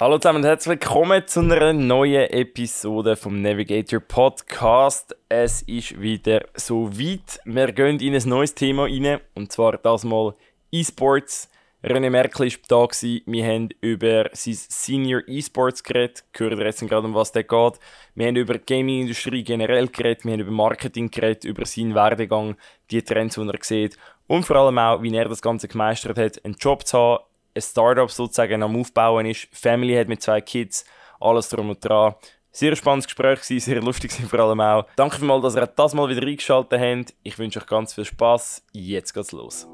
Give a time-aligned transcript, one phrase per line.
[0.00, 5.16] Hallo zusammen und herzlich willkommen zu einer neuen Episode vom Navigator Podcast.
[5.28, 7.40] Es ist wieder so weit.
[7.44, 10.34] Wir gehen in ein neues Thema rein und zwar das mal
[10.72, 11.48] E-Sports.
[11.84, 12.94] René Merkel war da.
[13.26, 16.24] Wir haben über sein Senior E-Sports geredet.
[16.32, 17.78] Gehört jetzt gerade, um was der geht.
[18.14, 20.24] Wir haben über die Gaming-Industrie generell geredet.
[20.24, 22.56] Wir haben über Marketing geredet, über seinen Werdegang,
[22.90, 23.98] die Trends, die er sieht.
[24.26, 27.24] Und vor allem auch, wie er das Ganze gemeistert hat, einen Job zu haben,
[27.54, 30.84] ein Startup sozusagen am Aufbauen ist, Family hat mit zwei Kids,
[31.20, 32.14] alles drum und dran.
[32.50, 34.86] Sehr spannendes Gespräch, sehr lustig vor allem auch.
[34.96, 37.14] Danke vielmals, dass ihr das mal wieder eingeschaltet habt.
[37.22, 38.64] Ich wünsche euch ganz viel Spaß.
[38.72, 39.68] Jetzt geht's los.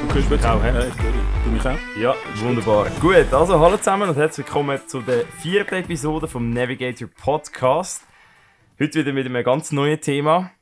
[0.00, 0.90] Du kannst mich auch, hä?
[1.60, 1.96] Mich auch?
[2.00, 2.88] Ja, wunderbar.
[3.00, 8.02] Gut, also hallo zusammen und herzlich willkommen zu der vierten Episode vom Navigator Podcast.
[8.80, 10.52] Heute wieder mit einem ganz neuen Thema.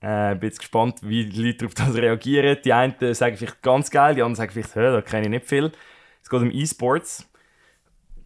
[0.00, 2.58] Äh, bin jetzt gespannt, wie die Leute auf das reagieren.
[2.62, 5.72] Die einen sagen vielleicht ganz geil, die anderen sagen vielleicht, da kenne ich nicht viel.
[6.22, 7.26] Es geht um E-Sports.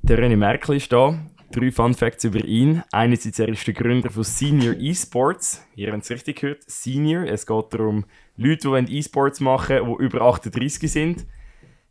[0.03, 1.17] Der René Merkel ist da.
[1.53, 2.83] Drei Fun Facts über ihn.
[2.91, 5.65] Einerseits er ist der Gründer von Senior E-Sports.
[5.77, 7.22] Ihr habt es richtig gehört, Senior.
[7.22, 8.05] Es geht darum,
[8.37, 11.25] Leute, die E-Sports machen die über 38 sind.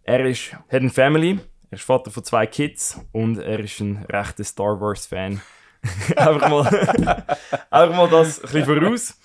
[0.07, 1.39] Er ist, hat eine Family,
[1.71, 5.41] er ist Vater von zwei Kids und er ist ein rechter Star Wars-Fan.
[6.15, 6.67] einfach, mal,
[7.71, 9.19] einfach mal das ein bisschen voraus.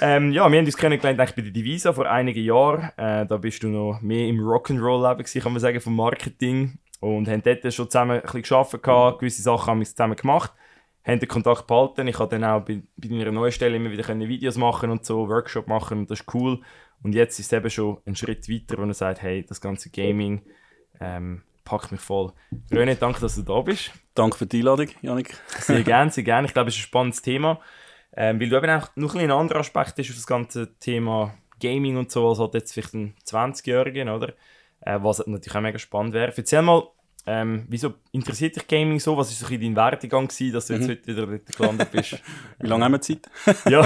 [0.00, 2.90] Ähm, ja, wir haben uns kennengelernt eigentlich bei der Divisa vor einigen Jahren.
[2.96, 6.78] Äh, da bist du noch mehr im Rock'n'Roll-Leben, kann man sagen, vom Marketing.
[6.98, 10.52] Und haben dort schon zusammen ein bisschen gearbeitet, gewisse Sachen haben wir zusammen gemacht,
[11.04, 12.08] haben den Kontakt behalten.
[12.08, 15.28] Ich konnte dann auch bei, bei meiner neuen Stelle immer wieder Videos machen und so,
[15.28, 16.60] Workshop machen und das ist cool.
[17.04, 19.90] Und jetzt ist es eben schon ein Schritt weiter, wo er sagt, hey, das ganze
[19.90, 20.42] Gaming,
[21.00, 22.32] ähm, packt mich voll.
[22.70, 23.92] René, danke, dass du da bist.
[24.14, 25.36] Danke für die Einladung, Janik.
[25.60, 26.46] Sehr gerne, sehr gerne.
[26.46, 27.60] Ich glaube, es ist ein spannendes Thema.
[28.16, 31.34] Ähm, weil du eben auch noch ein, ein anderer Aspekt ist auf das ganze Thema
[31.60, 34.34] Gaming und so, als halt jetzt vielleicht ein 20-Jährigen, oder?
[34.80, 36.32] Äh, was natürlich auch mega spannend wäre.
[36.34, 36.88] Erzähl mal,
[37.26, 39.16] ähm, wieso interessiert dich Gaming so?
[39.16, 40.90] Was war so dein Werdegang, gewesen, dass du jetzt mhm.
[40.90, 42.22] heute wieder dort gelandet bist?
[42.60, 43.30] wie lange haben wir Zeit?
[43.68, 43.82] ja.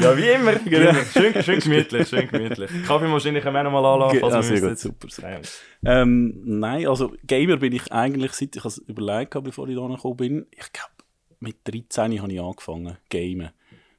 [0.00, 0.52] ja, wie immer.
[0.64, 0.92] Genau.
[1.12, 2.70] Schön, schön gemütlich, schön gemütlich.
[2.86, 4.20] Kaffeemaschine können wir noch mal anlassen.
[4.20, 5.08] Ge also gut, super.
[5.10, 5.40] super.
[5.84, 9.86] Ähm, nein, also Gamer bin ich eigentlich, seit ich es überlegt habe, bevor ich da
[9.86, 10.92] gekommen bin, ich glaube,
[11.40, 13.50] mit 13 habe ich angefangen, Gamen.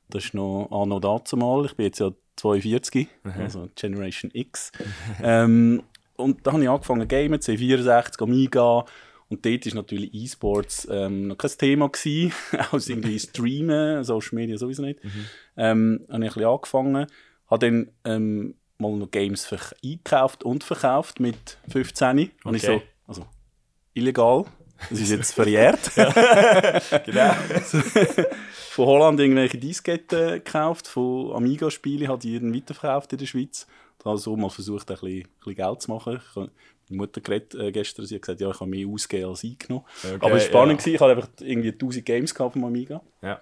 [0.10, 1.66] Das ist noch anno dazu mal.
[1.66, 3.32] Ich bin jetzt ja 42, mhm.
[3.38, 4.72] also Generation X.
[5.22, 5.84] ähm,
[6.16, 8.86] und da habe ich angefangen gamen, C64, Amiga.
[9.30, 11.90] Und dort war natürlich E-Sports ähm, noch kein Thema.
[11.90, 12.34] Gewesen.
[12.72, 15.04] Auch irgendwie Streamen, Social Media sowieso nicht.
[15.04, 15.26] Mhm.
[15.58, 17.08] Ähm, habe ich ein bisschen angefangen.
[17.48, 19.52] Habe dann ähm, mal noch Games
[19.84, 22.20] eingekauft und verkauft mit 15.
[22.20, 22.32] Okay.
[22.44, 23.26] Und ich so, also
[23.94, 24.46] illegal.
[24.90, 25.92] Das ist jetzt verjährt.
[27.06, 27.34] genau.
[28.70, 33.68] von Holland irgendwelche Disketten gekauft, von Amiga-Spielen, hat die weiterverkauft in der Schweiz
[34.04, 36.18] also mal versucht, ein bisschen, ein bisschen Geld zu machen.
[36.18, 36.52] Ich, meine
[36.90, 39.86] Mutter geredet, äh, gestern, sie hat gesagt, ja, ich habe mehr ausgegeben als eingenommen.
[40.04, 40.94] Okay, Aber es war spannend, ja.
[40.94, 43.02] ich hatte einfach irgendwie 1000 Games gehabt vom Amiga.
[43.22, 43.42] Ja.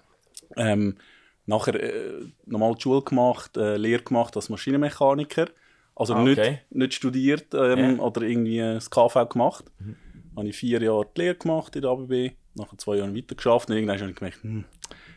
[0.55, 0.97] Ähm,
[1.45, 5.47] nachher äh, nochmal die Schule gemacht, äh, Lehre gemacht als Maschinenmechaniker.
[5.95, 6.51] Also ah, okay.
[6.51, 8.03] nicht, nicht studiert ähm, ja.
[8.03, 9.65] oder irgendwie das KV gemacht.
[9.79, 9.95] Mhm.
[10.35, 13.69] Habe ich vier Jahre die Lehre gemacht in der ABB, nach zwei Jahren weiter geschafft
[13.69, 14.65] und irgendwann habe ich gemerkt, hm,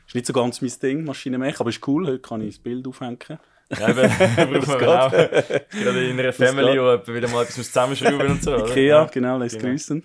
[0.07, 2.87] ist nicht so ganz mein Ding, Maschinenmech, aber ist cool, heute kann ich das Bild
[2.87, 3.19] aufhängen.
[3.71, 5.11] Ja, eben, braucht man auch.
[5.11, 8.57] Gerade in einer Family, wo wieder mal etwas zusammenschrauben und so.
[8.57, 9.05] Ikea, ja.
[9.07, 9.71] genau, lässt genau.
[9.71, 10.05] grüßen.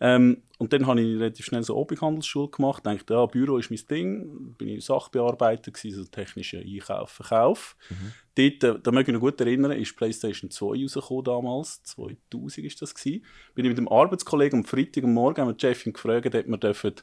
[0.00, 2.84] Ähm, und dann habe ich relativ schnell so Obighandelsschule gemacht.
[2.84, 4.54] Dachte, ja, Büro ist mein Ding.
[4.58, 7.76] Bin ich Sachbearbeiter gewesen, also technischer Einkauf, Verkauf.
[7.88, 8.12] Mhm.
[8.34, 11.82] Dort, äh, da möchte ich mich noch gut erinnern, ist PlayStation 2 rausgekommen damals.
[11.84, 13.24] 2000 ist das gewesen.
[13.54, 16.58] Bin ich mit dem Arbeitskollegen am Freitag am Morgen, haben wir Jeffin gefragt, ob wir
[16.58, 16.94] dürfen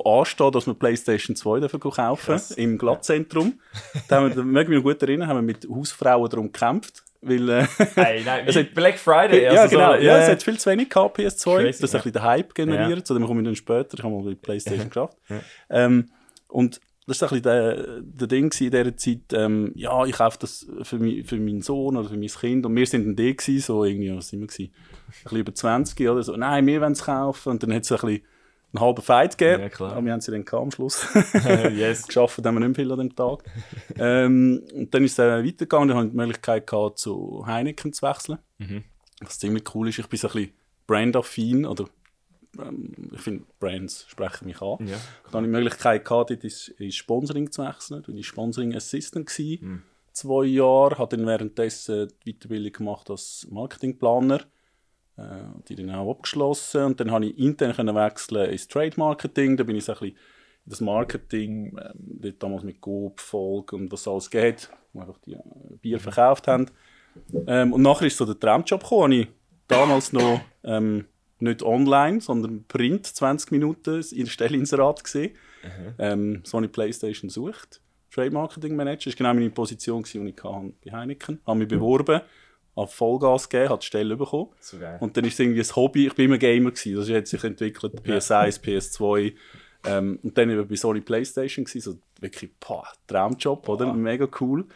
[0.00, 2.50] anstehen, dass wir PlayStation 2 dürfen kaufen Krass.
[2.52, 3.60] im Glattzentrum.
[4.08, 7.02] da, haben wir, mich noch gut erinnern, haben wir mit Hausfrauen darum gekämpft.
[7.26, 9.46] Weil, äh, hey, nein, es hat Black Friday.
[9.46, 9.92] Also ja, genau.
[9.92, 11.56] So, ja, ja, es hat viel zu wenig gehabt, PS2.
[11.56, 11.98] Crazy, das ist ja.
[11.98, 12.98] ein bisschen der Hype generiert.
[12.98, 13.04] Ja.
[13.04, 13.96] Zu dem komme ich dann später.
[13.96, 15.16] Ich habe mal die Playstation geschafft.
[15.28, 15.40] Ja.
[15.70, 16.10] Ähm,
[16.48, 19.32] und das war ein bisschen der, der Ding in dieser Zeit.
[19.32, 22.66] Ähm, ja, ich kaufe das für, mich, für meinen Sohn oder für mein Kind.
[22.66, 24.72] Und wir sind dann die gewesen, so irgendwie, was sind wir gewesen?
[24.72, 26.36] Ein bisschen über 20 oder so.
[26.36, 27.50] Nein, wir wollen es kaufen.
[27.50, 28.22] Und dann hat es ein bisschen
[28.74, 29.62] einen halben Fight gegeben.
[29.62, 29.92] Ja, klar.
[29.92, 31.06] Aber wir haben sie dann am Schluss.
[31.72, 32.02] yes.
[32.06, 33.44] Geschafft haben wir nicht viel an dem Tag.
[33.98, 35.88] ähm, und dann ist es äh, weitergegangen.
[35.88, 38.38] Dann hatte ich die Möglichkeit, gehabt, zu Heineken zu wechseln.
[38.58, 38.84] Mhm.
[39.20, 39.98] Was ziemlich cool ist.
[39.98, 40.52] Ich bin so ein bisschen
[40.86, 41.84] brandaffin oder
[42.58, 44.86] ähm, ich finde, Brands sprechen mich an.
[44.86, 44.96] Ja.
[45.30, 48.02] Dann habe ich die Möglichkeit gehabt, ins, ins Sponsoring zu wechseln.
[48.06, 49.30] Ich war Sponsoring Assistant.
[49.38, 49.82] Mhm.
[50.12, 54.42] Zwei Jahre, habe dann währenddessen die Weiterbildung gemacht als Marketingplaner
[55.16, 59.56] äh, die dann auch abgeschlossen und dann habe ich intern können wechseln ins Trade Marketing.
[59.56, 60.16] Da bin ich so ein bisschen
[60.66, 65.40] das Marketing, dort damals mit Coop, Volk und was alles geht, wo einfach die äh,
[65.80, 66.66] Bier verkauft haben.
[67.46, 69.28] Ähm, und nachher ist so der Traumjob gekommen, ich
[69.68, 71.06] damals noch ähm,
[71.38, 75.32] nicht online, sondern Print, 20 Minuten in Stellinserat gesehen.
[75.62, 75.94] Mhm.
[75.98, 77.80] Ähm, Sony Playstation sucht.
[78.10, 81.38] Trade Marketing Manager, das war genau meine Position, die ich hatte bei Heineken.
[81.40, 82.20] Ich habe mich beworben,
[82.76, 84.50] habe Vollgas gegeben, habe die Stelle bekommen.
[84.60, 87.26] So und dann ist es irgendwie ein Hobby, ich bin immer Gamer gewesen, das hat
[87.26, 89.34] sich entwickelt, PS1, PS2,
[89.86, 93.92] ähm, und dann eben bei Sony Playstation gewesen, so wirklich, boah, Traumjob, oder?
[93.92, 94.66] Mega cool.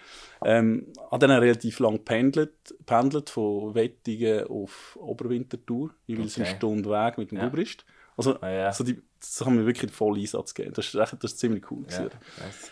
[0.44, 2.52] Ähm, habe dann relativ lang pendelt,
[2.84, 6.46] pendelt von Wettigen auf Oberwintertour, jeweils okay.
[6.46, 7.44] eine Stunde Weg mit dem ja.
[7.44, 7.84] Gubrist.
[8.16, 8.72] Also, ah, ja.
[8.72, 10.74] so die, das haben wir wirklich voll Einsatz gegeben.
[10.74, 11.86] Das ist, das ist ziemlich cool.
[11.88, 12.70] Ja, nice.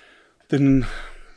[0.49, 0.87] Dann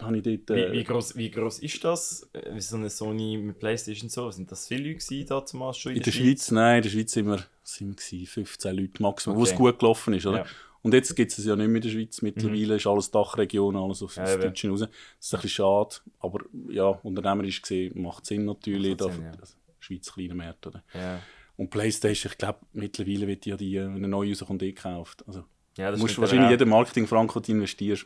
[0.01, 0.49] habe ich dort...
[0.57, 2.29] Äh, wie, wie, groß, wie groß ist das?
[2.33, 4.29] Wie äh, so eine Sony mit Playstation so?
[4.31, 6.23] Sind das viele Leute da zum schon in, in der, Schweiz?
[6.23, 6.51] Schweiz?
[6.51, 9.41] Nein, in der Schweiz sind wir, sind wir 15 Leute maximal, okay.
[9.41, 10.25] wo es gut gelaufen ist.
[10.25, 10.39] Oder?
[10.39, 10.45] Ja.
[10.81, 12.21] Und jetzt gibt es ja nicht mehr in der Schweiz.
[12.21, 12.77] Mittlerweile mhm.
[12.77, 14.79] ist alles Dachregion, alles auf das ja, Deutsche raus.
[14.79, 18.97] Das ist ein bisschen schade, aber ja, unternehmerisch gesehen macht Sinn natürlich.
[18.97, 19.43] Macht Sinn, da, ja.
[19.79, 20.83] Schweiz kleiner Markt, oder?
[20.93, 21.21] Ja.
[21.57, 25.25] Und Playstation, ich glaube, mittlerweile wird ja die, wenn eine neue rauskommt, eh gekauft.
[25.27, 25.43] Also,
[25.77, 28.05] ja, das musst wahrscheinlich jeden Marketing-Franco, den investierst,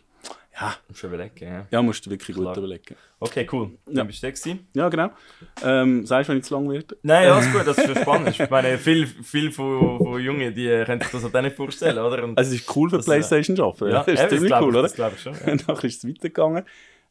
[0.60, 0.76] ja.
[0.88, 1.66] Musst du überlegen, ja.
[1.72, 2.54] Ja, musst du wirklich Klar.
[2.54, 2.96] gut überlegen.
[3.20, 3.72] Okay, cool.
[3.86, 4.04] Dann ja.
[4.04, 5.10] bist du da Ja, genau.
[5.64, 6.96] Ähm, sagst du, wenn ich zu lang werde?
[7.02, 8.30] Nein, alles gut, das ist schon spannend.
[8.30, 12.24] ich meine, viele viel von, von Jungen, die können sich das auch nicht vorstellen, oder?
[12.24, 13.92] Und also es ist cool für das, äh, Playstation zu arbeiten.
[13.92, 14.82] Ja, das ist ziemlich cool, ich, oder?
[14.84, 15.34] Das glaube ich schon.
[15.34, 15.56] Ja.
[15.68, 16.64] Nachher ist es weitergegangen.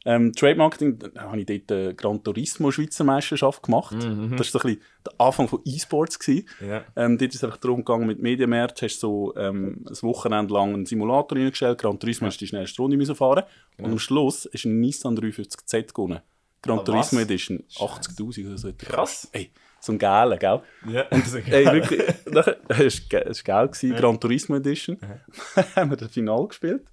[0.05, 3.95] Ähm, Trade Marketing, da habe ich dort eine Gran Turismo Schweizer Meisterschaft gemacht.
[3.95, 4.35] Mhm.
[4.35, 6.19] Das war so ein bisschen der Anfang von E-Sports.
[6.27, 6.83] Ja.
[6.95, 10.53] Ähm, dort ist es einfach darum gegangen, mit Medienmärz hast du so ähm, ein Wochenende
[10.53, 11.79] lang einen Simulator reingestellt.
[11.79, 12.31] Gran Turismo ja.
[12.31, 13.43] hast du die schnellste Runde müssen fahren
[13.77, 13.87] genau.
[13.87, 16.19] Und am Schluss du einen Nissan 350Z gewonnen.
[16.61, 17.63] Gran ah, Turismo Edition.
[17.75, 18.71] 80'000 oder so.
[18.77, 19.29] Krass.
[19.31, 20.61] Ey, so ein geiler, gell?
[20.87, 22.47] Ja, und, ey, wirklich, das
[23.47, 23.71] war geil.
[23.81, 23.99] Ja.
[23.99, 24.97] Gran Turismo Edition.
[25.75, 26.83] Haben wir das Finale gespielt.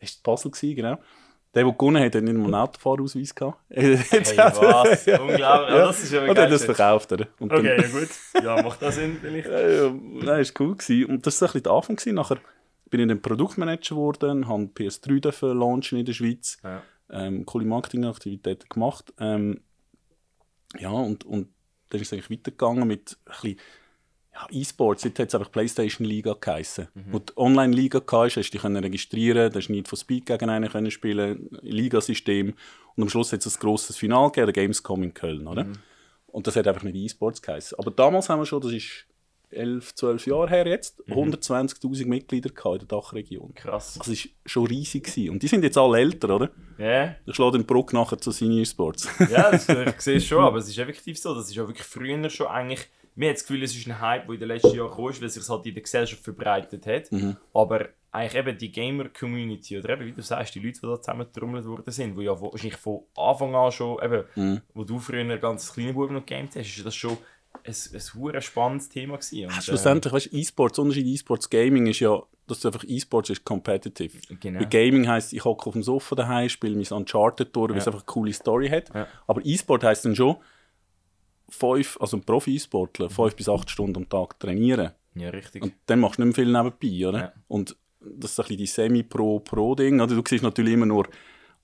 [0.00, 0.98] Das war Puzzle, gewesen, genau.
[1.54, 3.58] Der, der gewonnen hat, hat nicht mal einen Autofahrausweis gehabt.
[3.70, 5.06] Hey, was?
[5.20, 5.40] Unglaublich.
[5.40, 5.86] Ja.
[5.86, 7.12] das ist ja Und er hat das verkauft.
[7.12, 7.26] Oder?
[7.38, 8.08] Und okay, ja gut.
[8.42, 9.48] Ja, macht das Sinn vielleicht?
[9.50, 11.06] ja, ja, nein, ist cool gewesen.
[11.06, 11.96] Und das war ein bisschen der Anfang.
[11.96, 12.14] Gewesen.
[12.14, 12.38] Nachher
[12.90, 16.58] bin ich dann Produktmanager geworden, habe PS3 launchen in der Schweiz.
[16.62, 16.82] Ja.
[17.10, 19.14] Ähm, coole Marketingaktivitäten gemacht.
[19.18, 19.60] Ähm,
[20.78, 21.48] ja, und, und
[21.88, 23.60] dann ist es eigentlich weitergegangen mit ein bisschen
[24.50, 26.88] E-Sports, jetzt hat es einfach PlayStation Liga geheißen.
[26.94, 27.02] Mhm.
[27.10, 30.70] Wo die Online-Liga hast, hast du dich registrieren da hast nicht von Speed gegen einen
[30.70, 32.54] können spielen, Ligasystem.
[32.96, 35.64] Und am Schluss hat es ein grosses Finale gegeben, der Gamescom in Köln, oder?
[35.64, 35.74] Mhm.
[36.28, 37.78] Und das hat einfach nicht E-Sports geheißen.
[37.78, 39.06] Aber damals haben wir schon, das ist
[39.50, 41.14] 11, 12 Jahre her jetzt, mhm.
[41.14, 43.54] 120'000 Mitglieder in der Dachregion.
[43.54, 43.94] Krass.
[43.98, 45.04] Das war schon riesig.
[45.04, 45.30] Gewesen.
[45.30, 46.50] Und die sind jetzt alle älter, oder?
[46.76, 46.84] Ja.
[46.84, 47.16] Yeah.
[47.26, 49.08] Ich schlage den Bruck nachher zu Senior Sports.
[49.30, 51.34] ja, das, ich sehe es schon, aber es ist effektiv so.
[51.34, 52.88] Das ist auch wirklich früher schon eigentlich
[53.18, 55.20] mir hat das Gefühl, es ist ein Hype, der in den letzten Jahren gekommen ist,
[55.20, 57.10] weil es sich halt in der Gesellschaft verbreitet hat.
[57.10, 57.36] Mhm.
[57.52, 61.66] Aber eigentlich eben die Gamer-Community, oder eben, wie du sagst, die Leute, die da zusammengetrommelt
[61.66, 64.60] worden sind, die ja wahrscheinlich von Anfang an schon, eben, mhm.
[64.72, 67.18] wo du früher ganz kleine Buben noch gegamed hast, ist das schon
[67.64, 69.46] ein, ein, ein spannendes Thema gewesen.
[69.46, 73.30] Und, Schlussendlich, äh, weißt du, E-Sports, Unterschied E-Sports Gaming ist ja, dass du einfach E-Sports
[73.30, 74.16] ist competitive.
[74.38, 74.60] Genau.
[74.60, 77.82] Bei Gaming heisst, ich hocke auf dem Sofa daheim, spiele mein Uncharted durch, weil ja.
[77.82, 78.94] es einfach eine coole Story hat.
[78.94, 79.08] Ja.
[79.26, 80.36] Aber E-Sport heisst dann schon,
[81.48, 84.92] fünf, also ein Profi-Sportler, fünf bis acht Stunden am Tag trainieren.
[85.14, 85.62] Ja, richtig.
[85.62, 87.18] Und dann machst du nicht mehr viel nebenbei, oder?
[87.18, 87.32] Ja.
[87.48, 90.00] Und das ist ein bisschen die Semi-Pro-Pro-Ding.
[90.00, 91.08] Also, du siehst natürlich immer nur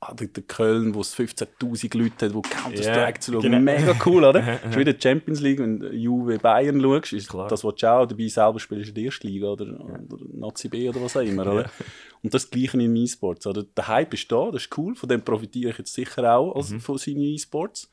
[0.01, 3.43] ah, der, Köln, wo es 15'000 Leute hat, die Counter-Strike yeah, zu schauen.
[3.43, 3.61] Genau.
[3.61, 4.43] Mega cool, oder?
[4.63, 7.49] das ist wieder Champions League, wenn du Juve Bayern schaust, ist Klar.
[7.49, 10.89] das, was du auch dabei selber spielst in der ersten Liga oder, oder Nazi B
[10.89, 11.71] oder was auch immer, oder?
[12.23, 13.49] Und das Gleiche in E-Sports.
[13.77, 16.71] Der Hype ist da, das ist cool, von dem profitiere ich jetzt sicher auch als,
[16.71, 16.81] mhm.
[16.81, 17.91] von seinen E-Sports.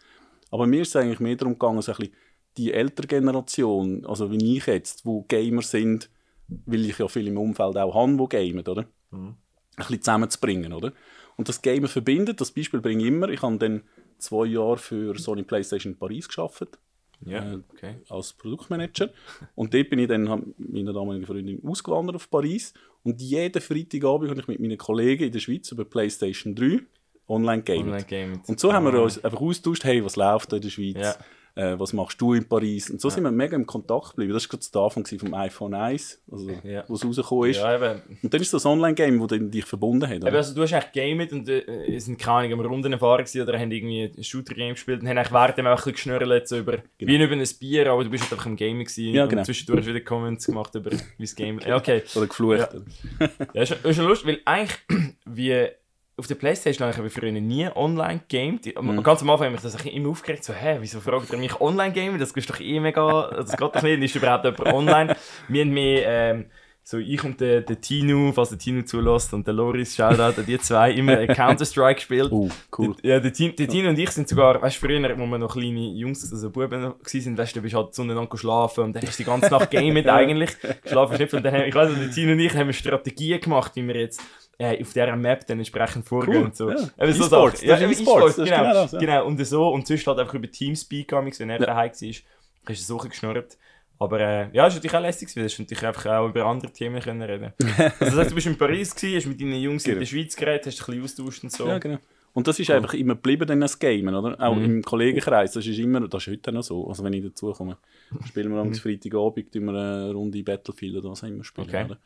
[0.51, 2.13] Aber mir ist es eigentlich mehr darum gegangen, so ein bisschen
[2.57, 6.09] die ältere Generation, also wie ich jetzt, wo Gamer sind,
[6.47, 8.85] will ich ja viel im Umfeld auch haben, die gamen, oder?
[9.11, 9.27] Mhm.
[9.27, 9.35] Ein
[9.77, 10.91] bisschen zusammenzubringen, oder?
[11.37, 13.29] Und das Gamer verbindet, das Beispiel bringe ich immer.
[13.29, 13.83] Ich habe dann
[14.17, 16.77] zwei Jahre für Sony PlayStation Paris geschafft.
[17.23, 17.95] Ja, okay.
[18.09, 19.11] äh, als Produktmanager.
[19.55, 22.73] Und dort bin ich dann mit meiner damaligen Freundin ausgewandert auf Paris.
[23.03, 26.81] Und jeden Freitagabend habe ich mit meinen Kollegen in der Schweiz über PlayStation 3
[27.31, 27.85] online gamet.
[27.85, 28.49] Online gamet.
[28.49, 28.73] Und so oh.
[28.73, 29.03] haben wir ah.
[29.03, 30.97] uns einfach austauscht, hey, was läuft da in der Schweiz?
[30.99, 31.15] Ja.
[31.53, 32.89] Äh, was machst du in Paris?
[32.89, 33.15] Und so ja.
[33.15, 34.33] sind wir mega im Kontakt geblieben.
[34.33, 36.85] Das war gerade der Anfang vom iPhone 1, also, ja.
[36.87, 37.57] wo es rausgekommen ist.
[37.57, 40.15] Ja, und dann ist das Online-Game, das dich verbunden hat.
[40.15, 43.71] Eben, also, du hast eigentlich gamet und äh, sind keine Ahnung, Runden erfahren oder haben
[43.71, 46.77] irgendwie ein Shooter-Game gespielt und haben eigentlich während dem auch ein bisschen geschnurrt so über,
[46.97, 47.11] genau.
[47.11, 49.41] wie über ein Bier, aber du bist halt einfach im Gaming gewesen ja, genau.
[49.41, 51.59] und zwischendurch wieder Comments gemacht über wie das Game...
[51.71, 52.03] Okay.
[52.15, 52.69] Oder geflucht.
[53.19, 54.77] Ja, ja ist, ist schon lustig, weil eigentlich,
[55.25, 55.67] wie
[56.21, 58.79] auf der Playstation habe ich früher nie online gamed.
[58.79, 59.01] Mhm.
[59.01, 61.93] Ganz am Anfang habe ich das immer aufgeregt, so, hä, wieso fragt ihr mich online
[61.93, 62.19] gamen?
[62.19, 65.15] Das ist doch eh mega, das geht doch nicht, ist überhaupt jemand online?
[65.47, 66.45] Wir haben mehr, ähm,
[66.83, 70.59] so ich und der, der Tino, falls der Tino zulässt und der Loris, Shoutout die
[70.59, 72.31] zwei, immer Counter-Strike gespielt.
[72.31, 72.95] Oh, cool.
[73.01, 75.89] Ja, der, der Tino und ich sind sogar, weißt du, früher, wo wir noch kleine
[75.89, 76.93] Jungs, also Buben waren,
[77.37, 80.07] weißt du, du bist halt zueinander schlafen und dann hast du die ganze Nacht gamet
[80.07, 80.51] eigentlich.
[80.85, 81.33] Schlafen nicht.
[81.33, 83.95] Und dann haben, ich weiß nicht, der Tino und ich haben Strategien gemacht, wie wir
[83.95, 84.21] jetzt
[84.61, 86.69] äh, auf dieser Map dann entsprechend vorgehen Cool, und so.
[86.69, 86.77] ja.
[86.99, 87.67] Eben so Sachen.
[87.67, 88.99] ja, das ist E-Sports, ist genau, genau das, ja.
[88.99, 89.25] genau.
[89.25, 91.65] Und so, und sonst halt einfach über Teamspeak wenn er Ja.
[91.65, 92.23] daheim war, hast
[92.67, 93.57] du so geschnurrt.
[93.97, 96.71] Aber äh, ja, es war natürlich auch lässig, weil du natürlich einfach auch über andere
[96.71, 99.85] Themen können reden Also das heißt, du bist in Paris, gewesen, hast mit deinen Jungs
[99.85, 99.99] in Genau.
[99.99, 101.67] der Schweiz geredet, hast dich ein bisschen austauscht und so.
[101.67, 101.97] Ja, genau.
[102.33, 104.39] Und das ist einfach immer geblieben, dann das Gamen, oder?
[104.39, 104.63] Auch Mhm.
[104.65, 106.87] im Kollegenkreis, das ist immer, das ist heute noch so.
[106.87, 107.77] Also wenn ich dazu komme,
[108.25, 108.75] spielen wir am Mhm.
[108.75, 111.97] Freitagabend wir eine Runde Battlefield oder was auch immer spielen, Okay.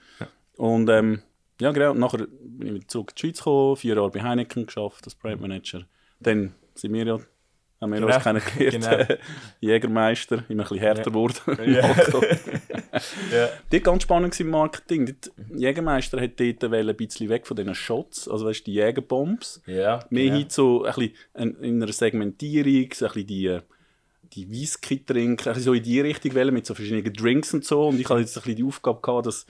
[0.57, 1.21] Und ähm,
[1.61, 4.65] ja, genau, und nachher bin ich zurück in die Schweiz gekommen, vier Jahre bei Heineken
[4.65, 5.85] geschafft als Brand Manager.
[6.19, 7.19] Dann sind wir ja,
[7.81, 8.13] haben wir Genau.
[8.13, 9.19] uns kennengelernt, Genau.
[9.61, 11.35] Jägermeister, immer ein bisschen härter geworden.
[11.65, 11.95] Ja.
[13.33, 13.49] ja.
[13.69, 15.05] Dort ganz spannend im Marketing.
[15.05, 19.61] Dort, Jägermeister hat dort ein bisschen weg von diesen Shots, also weißt die Jägerbombs.
[19.65, 20.37] Ja, Mehr genau.
[20.37, 23.59] hin zu ein bisschen in einer Segmentierung, so ein bisschen die,
[24.33, 27.87] die Whisky trinken, bisschen so in die Richtung wollen, mit so verschiedenen Drinks und so.
[27.87, 29.45] Und ich hatte jetzt ein bisschen die Aufgabe gehabt, dass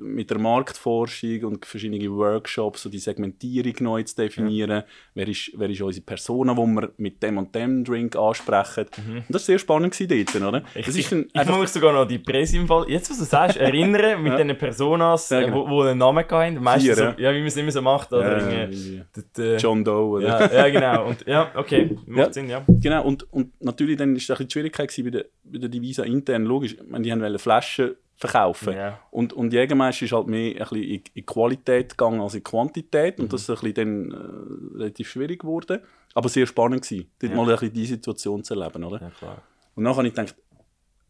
[0.00, 4.82] mit der Marktforschung und verschiedenen Workshops so die Segmentierung neu zu definieren.
[5.14, 8.86] Wer, ist, wer ist unsere Persona, die wir mit dem und dem Drink ansprechen.
[8.96, 10.60] Und das war sehr spannend dort, oder?
[10.60, 10.66] Mhm.
[10.74, 13.18] Ich, das ich, ist dann ich muss sogar noch die Presse im Fall, jetzt was
[13.18, 14.42] du sagst, erinnern mit Ja.
[14.42, 15.66] diesen Personas, Ja, äh, genau.
[15.66, 16.62] wo, wo einen Namen hatten.
[16.62, 18.12] Meistens so, ja, wie man es immer so macht.
[18.12, 20.52] Oder äh, irgendwie, der- der- John Doe, oder?
[20.52, 21.06] ja, ja, genau.
[21.08, 22.32] Und, ja, okay, macht Ja.
[22.32, 22.64] Sinn, ja.
[22.68, 25.68] Genau, und, und natürlich dann ist es ein bisschen die Schwierigkeit bei der, bei der
[25.68, 28.74] Divisa intern, logisch, ich meine, die haben Flaschen verkaufen.
[28.74, 28.98] Ja.
[29.10, 33.20] Und, und Jägermeister ist halt mehr ein bisschen in, in Qualität gegangen als in Quantität
[33.20, 35.80] und das ist ein bisschen dann äh, relativ schwierig geworden.
[36.14, 37.36] Aber sehr spannend gewesen, dort Ja.
[37.36, 39.02] mal ein bisschen diese Situation zu erleben, oder?
[39.02, 39.42] ja, klar.
[39.74, 40.34] Und dann habe ich gedacht,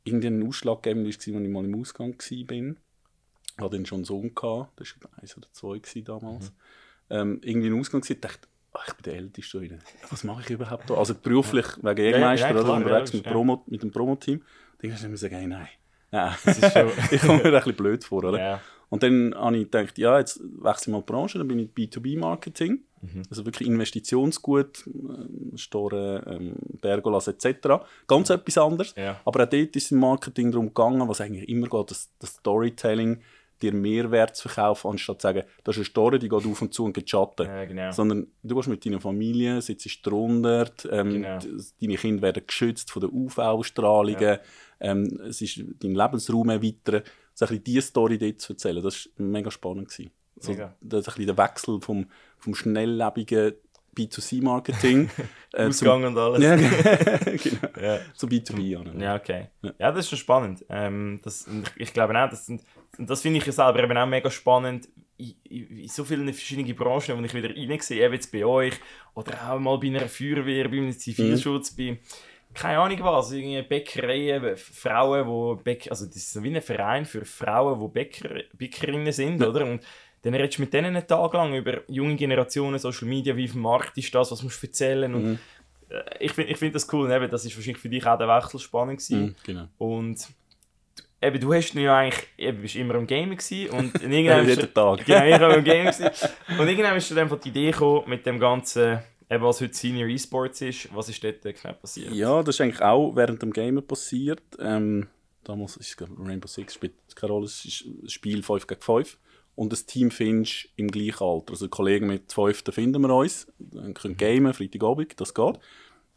[0.03, 2.51] irgendein Ausschlaggebend war, als ich mal im Ausgang war.
[2.51, 6.53] Ich hatte dann schon einen Sohn, gehabt, das war eins oder zwei damals.
[7.09, 9.79] Ähm, irgendwie im Ausgang war, dachte ach, ich bin der Älteste wieder.
[10.11, 10.95] Was mache ich überhaupt da?
[10.95, 14.43] Also beruflich wegen Jägermeister ja, oder klar, unterwegs ja, mit, Promo, mit dem Promo-Team.
[14.79, 15.69] Dann hast du immer sagen, hey, nein.
[16.73, 16.91] Schon...
[17.11, 18.39] ich komme mir ein bisschen blöd vor, oder?
[18.39, 18.61] ja.
[18.89, 21.71] Und dann habe ich gedacht, ja, jetzt wechsle ich mal die Branche, dann bin ich
[21.71, 23.23] B2B-Marketing, Mhm.
[23.29, 27.85] also wirklich Investitionsgut, äh, Store, ähm, Pergolas etc.
[28.07, 28.95] Ganz etwas anderes.
[28.97, 29.21] Ja.
[29.25, 33.21] Aber auch dort ist im Marketing darum gegangen, was eigentlich immer geht, das, das Storytelling,
[33.63, 36.73] dir Mehrwert zu verkaufen, anstatt zu sagen, das ist eine Story, die geht auf und
[36.75, 37.47] zu und geht Schatten.
[37.47, 37.91] ja, genau.
[37.93, 41.39] Sondern du gehst mit deiner Familie, sitzt drunter, ähm, Genau.
[41.81, 44.39] deine Kinder werden geschützt von den UV-Strahlungen,
[44.81, 47.03] ähm, es ist dein Lebensraum erweitern.
[47.35, 49.89] So ein bisschen diese Story dort zu erzählen, das war mega spannend.
[49.89, 50.11] Gewesen.
[50.39, 50.75] So, Mega.
[50.81, 52.07] das ist ein bisschen der Wechsel vom,
[52.39, 53.55] vom schnelllebigen
[53.97, 55.09] B2C-Marketing
[55.53, 56.43] äh, zum, Ausgang und alles.
[56.43, 57.99] ja, genau, Ja.
[58.15, 58.77] zu B2B.
[58.79, 59.01] an.
[59.01, 59.49] Ja, okay.
[59.63, 59.73] Ja.
[59.79, 60.65] Ja, das ist schon spannend.
[60.69, 62.63] Ähm, das, ich, glaube auch, das, sind,
[62.99, 67.19] das finde ich ja selber eben auch mega spannend, in, in, so vielen verschiedenen Branchen,
[67.19, 68.75] wo ich wieder reinsehe, eben jetzt bei euch,
[69.15, 71.99] oder auch mal bei einer Feuerwehr, bei einem Zivilschutz, bei
[72.57, 77.05] keine Ahnung was, irgendwie Bäckereien, Frauen, wo Bäck, also das ist so wie ein Verein
[77.05, 79.49] für Frauen, die Bäcker, Bäckerinnen sind, Ja.
[79.49, 79.65] oder?
[79.67, 79.83] Und
[80.23, 83.53] dann redest du mit denen einen Tag lang über junge Generationen, Social Media, wie auf
[83.53, 85.39] dem Markt ist das, was musst du erzählen und Mhm.
[85.91, 88.19] äh, ich finde ich find das cool, und eben, das ist wahrscheinlich für dich auch
[88.19, 89.21] der Wechsel spannend gewesen.
[89.23, 89.69] Mhm, genau.
[89.79, 90.19] Und
[91.21, 94.73] du- eben, du hast ja eigentlich, eben, bist immer am Gamen gewesen und irgendwann Jeden
[94.75, 95.05] Tag.
[95.05, 96.11] Genau, ich war am Gamen gewesen.
[96.59, 98.99] Und irgendwann ist dann einfach die Idee gekommen mit dem ganzen,
[99.31, 102.13] eben, was heute Senior Esports ist, was ist dort genau passiert?
[102.13, 104.43] Ja, das ist eigentlich auch während dem Gamen passiert.
[104.59, 105.09] Ähm,
[105.45, 109.19] damals ist es Rainbow Six spielt keine Rolle, es ist ein Spiel 5 gegen 5.
[109.55, 111.53] Und das Team findest im gleichen Alter.
[111.53, 113.47] Also Kollegen mit 5, da finden wir uns.
[113.59, 115.59] Dann können gamen, Freitagabend, das geht.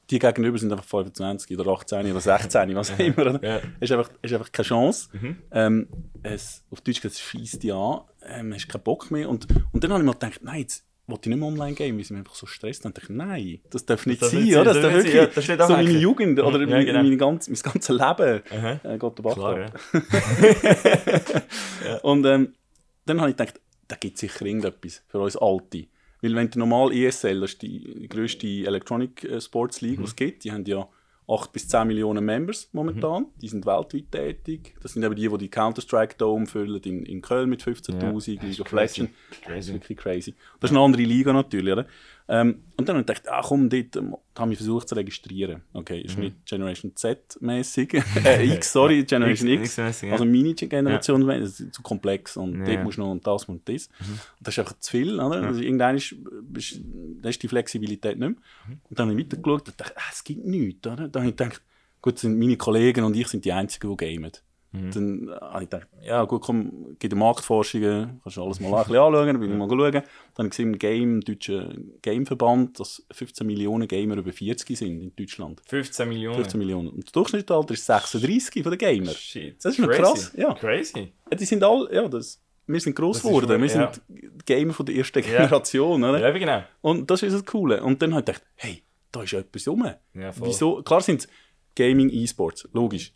[0.09, 3.19] Die gegenüber sind einfach 25 oder 18 oder 16, was auch immer.
[3.19, 3.43] oder?
[3.43, 3.61] Ja.
[3.79, 5.09] Ist einfach, ist einfach keine Chance.
[5.13, 5.37] Mhm.
[5.51, 5.87] Ähm,
[6.23, 9.29] es, auf Deutsch gesagt, es schießt dich an, ähm, hast keinen Bock mehr.
[9.29, 11.97] Und, und dann habe ich mir gedacht, nein, jetzt wollte ich nicht mehr online gehen,
[11.97, 12.85] weil sie mich einfach so stresst.
[12.85, 14.73] Dann dachte ich, nein, das darf nicht darf sein, sein, oder?
[14.73, 15.89] das Das wirklich ja, das auch so meine.
[15.91, 17.03] Jugend oder Ja, meine, genau.
[17.03, 18.79] meine ganze, mein ganzes Leben Aha.
[18.83, 19.79] äh, geht der Bach Klar, ab.
[21.85, 21.97] ja.
[22.03, 22.53] Und ähm,
[23.05, 25.85] dann habe ich gedacht, da gibt es sicher irgendetwas für uns Alte.
[26.21, 30.15] Weil wenn du normal ESL, das ist die grösste Electronic äh, Sports League, die es
[30.15, 30.87] gibt, die haben ja
[31.29, 33.27] 8 bis 10 Millionen Members momentan.
[33.41, 34.75] Die sind weltweit tätig.
[34.81, 38.59] Das sind eben die, die die Counter-Strike Dome füllen in, in Köln mit 15'000, League
[38.59, 38.71] of.
[38.71, 39.11] Legends.
[39.47, 40.33] Das ist wirklich crazy.
[40.59, 41.85] Das ist eine andere Liga natürlich, oder?
[42.31, 45.63] Ähm, und dann habe ich gedacht, ah komm, dort ähm, habe ich versucht zu registrieren.
[45.73, 47.95] Okay, ist nicht Generation Z-mäßig.
[48.23, 50.01] äh, X, sorry, Generation X- X.
[50.03, 50.11] Ja.
[50.11, 52.65] Also meine Generation, das ist zu komplex und Ja.
[52.75, 53.87] dort musst du noch und das und das.
[53.99, 55.41] Und das ist einfach zu viel, oder?
[55.41, 56.79] Also irgendwann ist, bist,
[57.21, 58.37] da ist die Flexibilität nicht mehr.
[58.89, 61.07] Und dann habe ich weitergeschaut und dachte, ah, es gibt nichts, oder?
[61.07, 61.61] Dann habe ich gedacht,
[62.01, 64.31] gut, sind meine Kollegen und ich sind die Einzigen, die gamen.
[64.71, 64.91] Mhm.
[64.91, 68.83] Dann habe ich gedacht, ja gut, komm, geh die Marktforschungen, kannst du alles mal ein
[68.83, 69.91] bisschen anschauen, dann bin ich mal schauen.
[69.91, 70.03] Dann
[70.37, 75.15] habe ich gesehen, im Game, deutschen Gameverband, dass 15 Millionen Gamer über 40 sind in
[75.15, 75.61] Deutschland.
[75.65, 76.35] 15 Millionen?
[76.35, 76.89] 15 Millionen.
[76.89, 79.11] Und das Durchschnittsalter ist 36 von den Gamer.
[79.11, 80.33] Shit, das ist noch krass.
[80.37, 80.53] Ja.
[80.53, 81.13] Crazy.
[81.31, 84.01] Ja, die sind alle, ja, das, wir sind gross geworden, wir sind
[84.45, 86.03] Gamer von der ersten Generation.
[86.03, 86.19] Oder?
[86.19, 86.63] Ja, genau.
[86.81, 87.81] Und das ist das Coole.
[87.81, 89.83] Und dann habe ich gedacht, hey, da ist etwas rum.
[90.13, 90.83] Ja, Wieso?
[90.83, 91.27] Klar sind es
[91.75, 93.13] Gaming, E-Sports, logisch.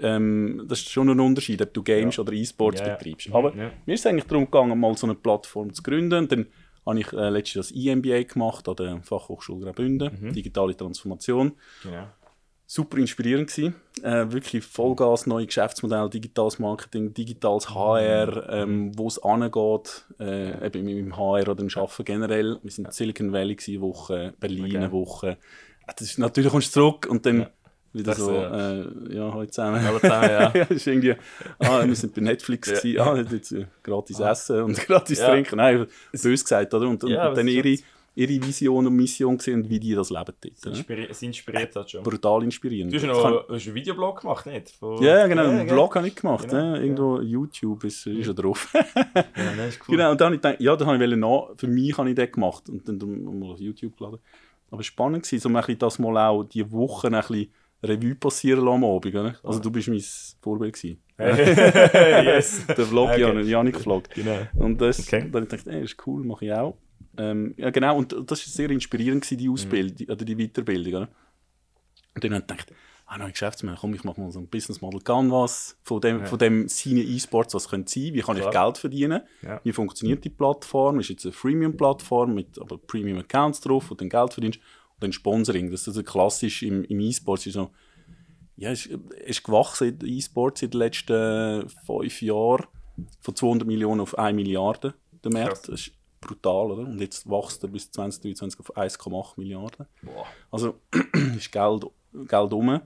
[0.00, 2.22] Ähm, das ist schon ein Unterschied, ob du Games ja.
[2.22, 3.32] oder E-Sports ja, betreibst.
[3.32, 3.70] Aber ja.
[3.84, 6.18] mir ist es eigentlich darum gegangen, mal so eine Plattform zu gründen.
[6.20, 6.46] Und dann
[6.86, 10.32] habe ich äh, letztes Jahr das EMBA gemacht an der Fachhochschule Graubünden, mhm.
[10.32, 11.52] digitale Transformation.
[11.82, 12.06] Genau.
[12.66, 13.74] Super inspirierend gewesen.
[14.02, 20.88] Äh, wirklich Vollgas, neue Geschäftsmodelle, digitales Marketing, digitales HR, ähm, wo es angeht, äh, eben
[20.88, 22.58] im HR oder im Arbeiten generell.
[22.62, 24.92] Wir sind in Silicon Valley gewesen, Woche, Berlin okay.
[24.92, 25.38] Woche.
[25.86, 27.48] Das ist, natürlich kommst du zurück und dann
[27.92, 29.84] wieder so, äh, ja, heute zusammen.
[29.84, 30.52] Alle zusammen, ja.
[30.54, 31.14] ja, ist irgendwie,
[31.58, 32.76] ah, wir sind bei Netflix ja.
[32.76, 34.30] gewesen, ah, jetzt äh, gratis ah.
[34.30, 35.28] essen und gratis ja.
[35.28, 35.56] trinken.
[35.56, 36.88] Nein, bös gesagt, oder?
[36.88, 37.76] Und, und, ja, und dann ihre,
[38.14, 40.54] ihre Vision und Mission gesehen, wie die das leben dort.
[40.54, 42.02] Es, inspiri es inspiriert das schon.
[42.02, 42.92] Brutal inspirierend.
[42.92, 43.56] Du hast, noch, kann...
[43.56, 44.70] hast einen Videoblog gemacht, nicht?
[44.70, 45.02] Von...
[45.02, 46.48] Ja, genau, einen Blog habe ich gemacht.
[46.48, 46.74] Genau.
[46.74, 48.72] Irgendwo YouTube ist, ist er drauf.
[48.72, 48.84] ja,
[49.56, 49.96] das ist cool.
[49.96, 52.32] Genau, und dann habe ich gedacht, ja, habe ich nach, für mich habe ich das
[52.32, 54.18] gemacht und dann mal auf YouTube geladen.
[54.70, 58.64] Aber spannend war, so ein bisschen das mal auch die Woche ein bisschen Revue passieren
[58.64, 59.14] lassen am Abend.
[59.14, 59.36] Oder?
[59.42, 60.02] Also du bist mein
[60.40, 61.02] Vorbild gewesen.
[61.18, 62.66] yes.
[62.66, 63.20] Der Vlog, okay.
[63.20, 64.10] Jan, Janik-Vlog.
[64.10, 64.38] Genau.
[64.54, 65.28] Und das, okay.
[65.30, 66.76] dann dachte ich, ey, ist cool, mache ich auch.
[67.18, 70.12] Ähm, ja genau, und das war sehr inspirierend, gewesen, die Ausbildung, mhm.
[70.12, 70.94] oder die Weiterbildung.
[70.94, 71.08] Oder?
[72.14, 72.72] Und dann habe ich gedacht,
[73.06, 76.26] ah, nein, Geschäftsmann, komm, ich mache mal so ein Business Model Canvas von dem, ja.
[76.26, 78.48] von dem seine E-Sports, was könnte sein, wie kann Klar.
[78.48, 79.60] ich Geld verdienen, ja.
[79.62, 84.08] wie funktioniert die Plattform, ist jetzt eine Freemium-Plattform mit aber Premium-Accounts drauf, wo du dann
[84.08, 84.60] Geld verdienst
[85.02, 85.70] dann Sponsoring.
[85.70, 87.40] Das ist also klassisch im, im E-Sport.
[87.40, 87.70] So,
[88.56, 92.66] ja, es ist, ist gewachsen, E-Sport in den letzten fünf Jahren
[93.20, 94.94] von 200 Millionen auf 1 Milliarde.
[95.24, 95.68] Der Markt.
[95.68, 96.82] Das ist brutal, oder?
[96.82, 99.86] Und jetzt wächst er bis 2023 auf 1,8 Milliarden.
[100.02, 100.26] Boah.
[100.50, 100.78] Also
[101.36, 101.84] ist Geld,
[102.28, 102.66] Geld um.
[102.66, 102.80] Mhm.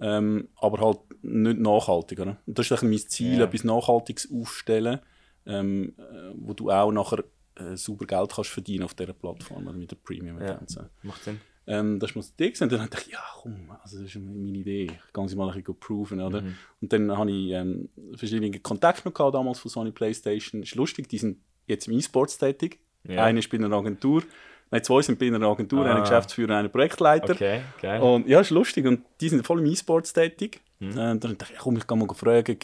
[0.00, 2.20] Ähm, aber halt nicht nachhaltig.
[2.20, 2.36] Oder?
[2.46, 3.44] Und das ist mein Ziel, ja.
[3.44, 5.00] etwas Nachhaltiges aufstellen,
[5.46, 7.24] ähm, äh, wo du auch nachher
[7.58, 10.60] äh, super Geld kannst verdienen auf dieser Plattform oder mit der premium ja,
[11.02, 11.40] Macht Sinn.
[11.68, 14.84] Ähm, das muss die Und dann dachte ich, ja komm, also das ist meine Idee.
[14.84, 16.20] Ich kann sie mal ein bisschen proven.
[16.20, 16.40] Oder?
[16.40, 16.54] Mhm.
[16.80, 20.62] Und dann habe ich ähm, verschiedene Kontakte noch gehabt, damals von Sony Playstation.
[20.62, 22.80] Ist lustig, die sind jetzt im E-Sports tätig.
[23.04, 23.24] Ja.
[23.24, 24.22] Einer ist bei einer Agentur.
[24.70, 25.90] Nein, zwei sind bei einer Agentur, ah.
[25.90, 27.34] einer Geschäftsführer, einer Projektleiter.
[27.34, 28.00] Okay, geil.
[28.00, 28.86] Und ja, ist lustig.
[28.86, 30.60] Und die sind voll im E-Sports tätig.
[30.78, 30.90] Mhm.
[30.92, 32.56] Äh, dann dachte ich, komm, ich kann mal fragen,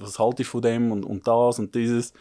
[0.00, 2.14] was haltest du von dem und, und das und dieses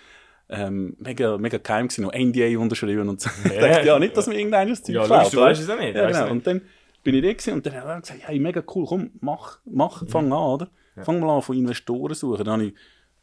[0.49, 3.29] ähm, mega, mega geheim gewesen, noch NDA unterschrieben und so.
[3.53, 5.95] Ja, dachte, ja, nicht, dass mir irgendein Zeug Ja, logisch, du weißt es auch nicht.
[5.95, 6.31] Ja, genau.
[6.31, 6.61] Und dann
[7.03, 10.07] bin ich da gewesen, und dann habe ich gesagt, hey, mega cool, komm, mach, mach,
[10.07, 10.69] fang an, oder?
[10.95, 11.03] Ja.
[11.03, 12.43] Fang mal an von Investoren suchen.
[12.43, 12.73] Dann habe ich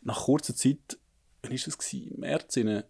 [0.02, 0.98] nach kurzer Zeit,
[1.42, 1.78] wann war das?
[1.78, 2.14] Gewesen?
[2.14, 2.82] Im März, in,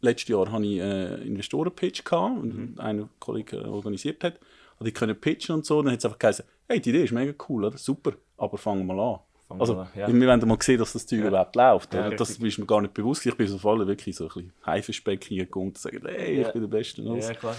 [0.00, 2.74] letztes Jahr, hatte ich einen Investoren-Pitch gehabt, mhm.
[2.78, 4.38] einen Kollege organisiert hat.
[4.78, 5.82] Und ich konnte pitchen und so.
[5.82, 7.78] Dann hat es einfach gesagt, hey, die Idee ist mega cool, oder?
[7.78, 9.20] Super, aber fangen wir mal an.
[9.48, 10.12] Also, ja.
[10.12, 11.28] wir haben mal gesehen, dass das Zeug ja.
[11.28, 11.94] überhaupt läuft.
[11.94, 13.24] Ja, das ist mir gar nicht bewusst.
[13.24, 16.60] Ich bin so voll wirklich so ein bisschen Haifischbeck hingekommen und sagen, hey, ich bin
[16.62, 17.02] der Beste.
[17.02, 17.56] Und, ja, klar.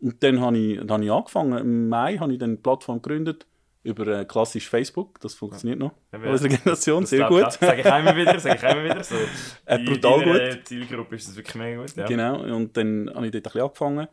[0.00, 1.58] und dann habe ich, dann habe ich angefangen.
[1.58, 3.46] Im Mai habe ich dann eine Plattform gegründet
[3.84, 5.20] über äh, klassisch Facebook.
[5.20, 5.92] Das funktioniert noch.
[6.12, 7.52] Ja, unsere Generation, sehr gut.
[7.52, 9.02] Sage ich immer wieder, sage ich immer wieder.
[9.02, 9.16] So,
[9.66, 10.66] äh, brutal gut.
[10.66, 11.96] Zielgruppe ist das wirklich mega gut.
[11.96, 12.06] Ja.
[12.06, 14.08] Genau, und dann habe ich dort ein bisschen angefangen.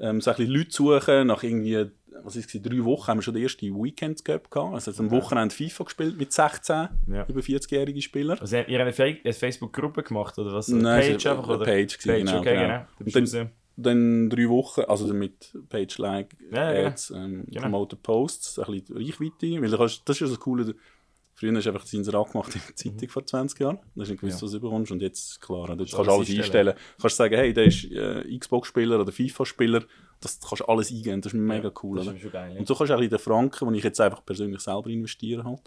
[0.00, 1.90] Ähm, so ein bisschen Leute suchen, nach irgendwie
[2.22, 4.54] was ist drei Wochen haben wir schon den ersten Weekends gehabt.
[4.56, 7.26] Also am Wochenende FIFA gespielt mit 16 ja.
[7.26, 8.38] über 40-jährigen Spielern.
[8.38, 10.68] Also ihr habt eine Facebook-Gruppe gemacht oder was?
[10.68, 11.48] Nein, Page einfach?
[11.48, 11.64] Oder?
[11.64, 12.38] Page, Page genau.
[12.38, 12.86] Okay, genau.
[12.98, 13.10] genau.
[13.12, 17.62] Dann, dann, drei Wochen, also mit Page-like ja, ja, Ads, ähm, genau.
[17.62, 20.74] Promoted Posts, ein bisschen Reichweite, weil kannst, das ist ja so cool,
[21.34, 23.08] Früher hast du einfach das Inserat gemacht in der Zeitung mhm.
[23.08, 23.76] vor 20 Jahren.
[23.76, 24.44] Da hast du nicht gewusst, ja.
[24.44, 24.92] was du bekommst.
[24.92, 26.40] Und jetzt, klar, du kannst alles einstellen.
[26.40, 26.74] einstellen.
[26.96, 29.84] Du kannst sagen, hey, der ist äh, Xbox-Spieler oder FIFA-Spieler
[30.24, 31.98] das kannst du alles eingeben, das ist mega cool.
[31.98, 32.58] Ist geil, ja.
[32.58, 35.44] Und so kannst du auch in den Franken, die ich jetzt einfach persönlich selber investiere,
[35.44, 35.60] halt,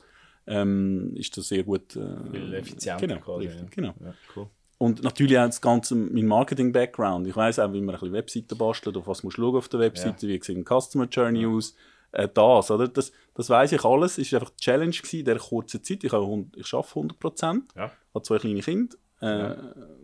[0.48, 1.96] ähm, ist das sehr gut.
[1.96, 3.48] Äh, effizient genau, quasi.
[3.48, 3.94] Richtig, genau.
[4.36, 4.48] Cool.
[4.80, 7.28] Und natürlich auch das Ganze, mein Marketing-Background.
[7.28, 9.70] Ich weiß auch, wie man ein bisschen Webseiten bastelt, auf was musst du schauen auf
[9.70, 11.76] der Webseite, wie sieht ein Customer Journey aus.
[12.12, 12.88] Äh, das, oder?
[12.88, 14.18] Das, das weiß ich alles.
[14.18, 16.04] Es war einfach die Challenge in dieser kurzen Zeit.
[16.04, 17.92] Ich, habe, ich arbeite 100 Prozent, ja.
[18.14, 19.58] habe zwei kleine Kinder äh, ja.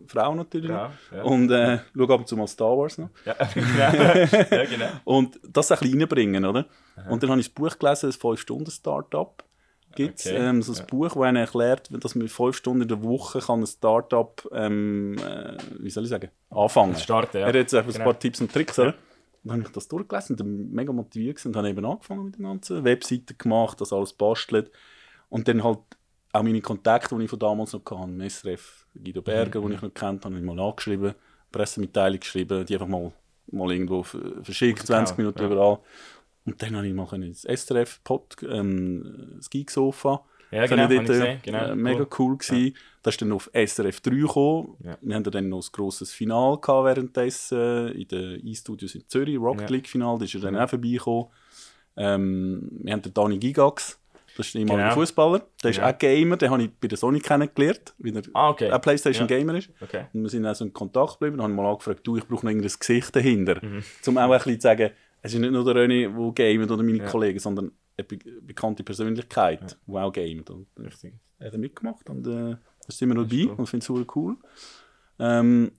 [0.06, 0.70] Frau natürlich.
[0.70, 1.22] Ja, ja.
[1.22, 3.10] Und äh, schaue ab und zu mal Star Wars noch.
[3.24, 4.64] Ja, genau.
[4.70, 4.86] genau.
[5.04, 6.66] und das ein bisschen reinbringen, oder?
[6.96, 7.10] Aha.
[7.10, 9.44] Und dann habe ich das Buch gelesen, das 5-Stunden-Startup.
[9.94, 10.36] Gibt es okay.
[10.36, 10.84] ähm, so ein ja.
[10.86, 15.56] Buch, das erklärt, dass man fünf Stunden in der Woche kann ein Startup, ähm, äh,
[15.78, 16.96] wie soll ich sagen, anfangen.
[16.96, 17.42] Starten, ja.
[17.44, 18.04] Er hat jetzt einfach genau.
[18.04, 18.94] ein paar Tipps und Tricks, oder?
[19.44, 22.84] Dann habe ich das durchgelesen und mega motiviert und habe eben angefangen mit den ganzen
[22.84, 24.70] Webseiten gemacht, das alles bastelt
[25.28, 25.78] und dann halt
[26.32, 29.66] auch meine Kontakte, die ich von damals noch hatte, SRF, Guido Berger, mhm.
[29.66, 31.14] den ich noch kennt habe, ich mal angeschrieben,
[31.52, 33.12] Pressemitteilung geschrieben, die einfach mal,
[33.52, 35.46] mal irgendwo verschickt, 20 Minuten ja.
[35.46, 35.78] überall.
[36.44, 40.24] Und dann habe ich mal ins SRF Pod, ähm, das Geek-Sofa.
[40.54, 42.66] Ja, genau, dort, äh, genau, äh, mega cool gewesen.
[42.66, 42.72] Ja.
[43.02, 44.76] Das ist dann auf SRF 3 gekommen.
[44.84, 44.96] Ja.
[45.00, 49.88] Wir hatten dann noch ein grosses Finale währenddessen in den E-Studios in Zürich, Rocket League
[49.88, 51.26] Final, da ist er dann auch vorbeigekommen.
[51.96, 54.00] Ähm, wir haben den Dani Gigax,
[54.36, 55.00] das ist ein ehemaliger genau.
[55.00, 55.42] Fußballer.
[55.62, 58.70] Der ist auch Gamer, den habe ich bei der Sony kennengelernt, weil er ah, okay.
[58.70, 59.28] auch Playstation.
[59.28, 59.70] Gamer ist.
[59.80, 60.06] Okay.
[60.12, 61.36] Und wir sind auch so in Kontakt geblieben.
[61.36, 63.64] Dann habe ich mal angefragt, du, ich brauche noch irgendein Gesicht dahinter.
[63.64, 63.84] Mhm.
[64.06, 64.90] Um auch ein bisschen zu sagen,
[65.22, 67.04] es ist nicht nur der René, der gamet oder meine.
[67.04, 69.76] Kollegen, sondern eine be bekannte Persönlichkeit, ja.
[69.86, 70.50] die auch gamet.
[70.50, 71.14] Und äh, Richtig.
[71.38, 73.54] er hat mitgemacht und äh, da sind wir noch dabei cool.
[73.56, 74.36] und finde es super cool.
[75.18, 75.72] Ähm,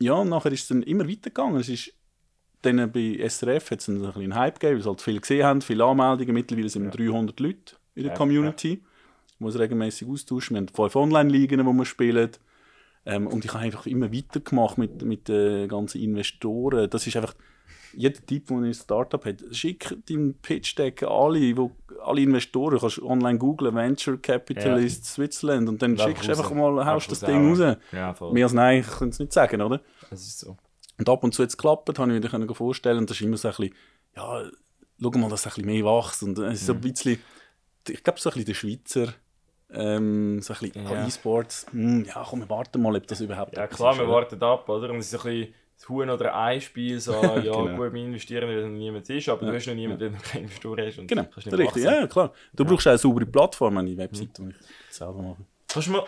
[0.00, 1.60] ja, und nachher ist es dann immer weitergegangen.
[1.60, 1.92] Es ist
[2.62, 5.62] dann bei SRF hat es einen, einen Hype gegeben, weil sie halt viel gesehen haben,
[5.62, 6.34] viele Anmeldungen.
[6.34, 7.12] Mittlerweile sind wir ja.
[7.12, 8.88] 300 Leute in der ja, Community, ja.
[9.38, 10.54] wo wir regelmäßig austauschen.
[10.54, 12.30] Wir haben fünf Online-Ligen, wo wir spielen.
[13.06, 16.90] Ähm, und ich habe einfach immer weitergemacht mit, mit den ganzen Investoren.
[16.90, 17.34] Das ist einfach,
[17.92, 21.72] jeder Typ, der ein Startup hat, schick deinen Pitch-Deck alle, wo,
[22.02, 25.10] alle Investoren, du kannst online googlen, Venture Capitalist ja.
[25.10, 27.76] Switzerland und dann schickst du einfach mal, haust das Ding raus.
[27.92, 29.80] Ja, Mehr als nein, ich kann es nicht sagen, oder?
[30.10, 30.56] Das ist so.
[30.98, 33.36] Und ab und zu hat es geklappt, habe ich mir vorstellen, und das ist immer
[33.36, 33.74] so ein bisschen,
[34.16, 34.42] ja,
[35.00, 37.18] schau mal, dass es ein bisschen mehr wächst und es ist so ein bisschen
[37.90, 39.14] ich glaube, so ein bisschen der Schweizer
[39.70, 41.06] ähm, so ein bisschen ja.
[41.06, 44.68] E-Sports, hm, ja komm, wir warten mal, ob das überhaupt Ja klar, wir warten ab,
[44.68, 44.90] oder?
[44.90, 47.76] Und es ist ein bisschen das Huhn oder ein Spiel, so, ja genau.
[47.76, 49.50] gut, wir investieren, weil niemand ist, aber ja.
[49.50, 50.08] du hast noch niemanden, ja.
[50.10, 50.98] der noch keine Investor hast.
[50.98, 52.32] Und genau, richtig, ja klar.
[52.52, 55.44] Du brauchst auch eine saubere Plattform, eine Webseite, die ich selber mache.
[55.70, 56.04] Kannst du mal,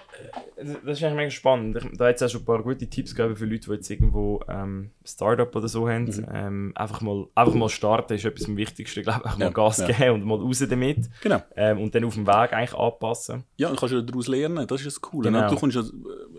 [0.57, 1.77] äh, das ist eigentlich mega spannend.
[1.99, 4.41] Da hat es auch schon ein paar gute Tipps gegeben für Leute, die jetzt irgendwo
[4.49, 6.05] ähm, Startup oder so haben.
[6.05, 6.27] Mhm.
[6.33, 9.01] Ähm, einfach, mal, einfach mal starten ist etwas am Wichtigsten.
[9.01, 9.87] Ich glaube, einfach mal ja, Gas ja.
[9.89, 11.11] geben und mal raus damit.
[11.21, 11.43] Genau.
[11.57, 13.45] Ähm, und dann auf dem Weg eigentlich anpassen.
[13.59, 14.67] Ja, und kannst du daraus lernen.
[14.67, 15.31] Das ist das Coole.
[15.31, 15.51] Genau.
[15.51, 15.83] Du kommst ja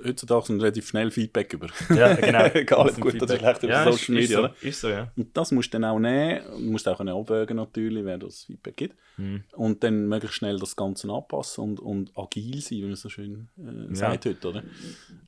[0.04, 1.68] heutzutage relativ schnell Feedback über.
[1.96, 2.46] Ja, genau.
[2.54, 4.40] Egal, ob gut oder schlecht über ja, Social Media.
[4.48, 5.12] Ist so, ist so, ja.
[5.16, 6.42] Und das musst du dann auch nehmen.
[6.58, 8.96] Du musst auch abwägen natürlich, wer das Feedback gibt.
[9.18, 9.44] Mhm.
[9.54, 13.50] Und dann möglichst schnell das Ganze anpassen und, und agil sein, wie man so schön
[13.58, 13.96] äh, ja.
[13.96, 14.64] sagt heute, oder?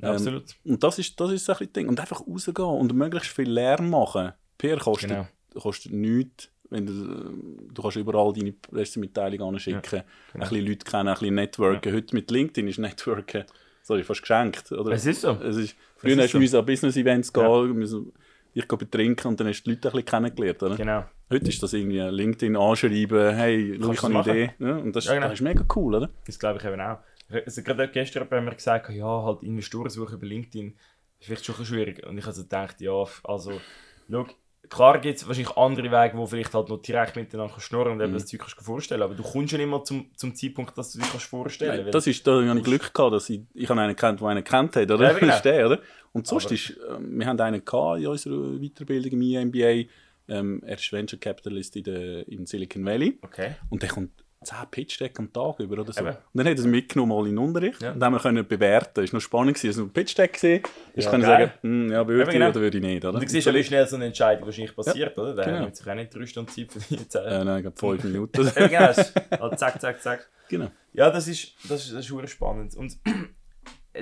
[0.02, 0.43] Ähm, absolut.
[0.63, 1.88] Und das ist, das ist ein Ding.
[1.88, 4.34] Und einfach rausgehen und möglichst viel Lärm machen.
[4.58, 5.28] PR kostet, genau.
[5.54, 6.50] kostet nichts.
[6.69, 10.46] Wenn du, du kannst überall deine Pressemitteilung anschicken, ja, genau.
[10.46, 11.91] ein bisschen Leute kennen, ein bisschen networken.
[11.91, 11.98] Ja.
[11.98, 13.46] Heute mit LinkedIn ist Networken
[13.84, 14.72] sorry, fast geschenkt.
[14.72, 14.91] Oder?
[14.93, 15.32] Es ist so.
[15.43, 16.60] Es ist, früher hast du so.
[16.60, 17.74] an Business-Events gehen, ja.
[17.74, 18.12] müssen,
[18.54, 20.63] ich gehe betrinken und dann hast du die Leute ein bisschen kennengelernt.
[20.63, 20.76] Oder?
[20.76, 21.06] Genau.
[21.30, 24.54] Heute ist das irgendwie LinkedIn anschreiben, hey, schau, ich habe eine Idee.
[24.60, 25.28] Ja, und das, ja, genau.
[25.28, 26.10] das, ist mega cool, oder?
[26.26, 27.00] Das glaube ich eben auch.
[27.29, 30.75] Also, gerade gestern haben wir gesagt, ja, halt Investoren suchen über LinkedIn,
[31.19, 32.05] ist vielleicht schon schwierig.
[32.05, 33.62] Und ich habe also gedacht, ja, also,
[34.09, 34.27] schau,
[34.69, 38.12] klar gibt es wahrscheinlich andere Wege, wo vielleicht halt noch direkt miteinander schnurren und eben
[38.12, 38.15] mhm.
[38.15, 40.99] das Zeug kannst du vorstellen aber du kommst nicht mal zum, zum Zeitpunkt, dass du
[40.99, 41.95] dich kannst vorstellen kannst.
[41.95, 44.75] Das ist, da habe ich Glück gehabt, dass ich, ich einen kennt, der einen kennt
[44.75, 45.12] hat, oder?
[45.12, 45.39] Ja, genau.
[45.43, 45.79] der, oder?
[46.12, 49.89] Und sonst aber, ist, äh, wir haben einen gehabt in unserer Weiterbildung im EMBA,
[50.29, 53.19] ähm, er ist Venture Capitalist in, der, in Silicon Valley.
[53.21, 53.55] Okay.
[53.69, 56.01] Und der kommt 10 Pitch-Deck am Tag über oder so.
[56.01, 56.10] Eben.
[56.10, 57.91] Und dann hat er es mitgenommen mal in den Unterricht ja.
[57.91, 58.91] und haben wir bewerten.
[58.95, 59.63] Das war noch spannend.
[59.63, 60.39] Es war ein Pitch-Deck.
[60.95, 62.49] Ich ja, kann sagen, hm, ja, würde ich genau.
[62.49, 63.06] oder würde ich nicht.
[63.06, 63.15] Oder?
[63.15, 65.23] Und du siehst ja, wie schnell so eine Entscheidung wahrscheinlich passiert, ja.
[65.23, 65.36] oder?
[65.36, 65.60] Der genau.
[65.65, 67.25] hat sich auch nicht drei Stunden Zeit für die Zeit.
[67.25, 68.51] Ja, nein, ich glaube 5 Minuten.
[68.53, 68.79] genau.
[68.79, 70.29] Also, zack, zack, zack.
[70.49, 70.71] Genau.
[70.93, 72.75] Ja, das ist, das ist, das ist spannend.
[72.75, 72.97] Und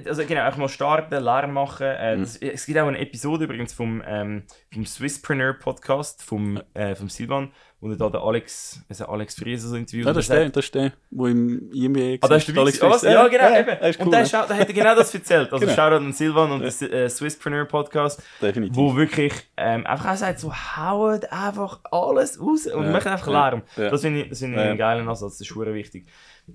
[0.06, 1.88] also genau, einfach mal starten, Lärm machen.
[1.88, 2.21] Äh, mhm.
[2.21, 7.10] das, es gibt auch eine Episode übrigens vom, ähm, vom Swisspreneur Podcast vom, äh, vom
[7.10, 7.51] Silvan,
[7.89, 10.06] er da der Alex, also Alex Frieser so interviewt.
[10.06, 12.82] Ja, das ist der, das ist der, wo im IMBA Ah, da ist der Alex
[12.82, 13.78] oh, Ja, genau, ja, eben.
[13.82, 14.46] Cool, und der, ja.
[14.46, 15.52] da hat er genau das erzählt.
[15.52, 15.76] Also genau.
[15.76, 16.70] Shoutout an Silvan und ja.
[16.70, 18.22] den äh, Swisspreneur Podcast.
[18.39, 18.76] Definitiv.
[18.76, 22.91] Wo wirklich ähm, einfach auch sagt, so haut einfach alles raus und ja.
[22.91, 23.63] macht einfach Lärm.
[23.76, 26.06] Das finde ich, das find ich einen geilen Ansatz, das ist sehr wichtig.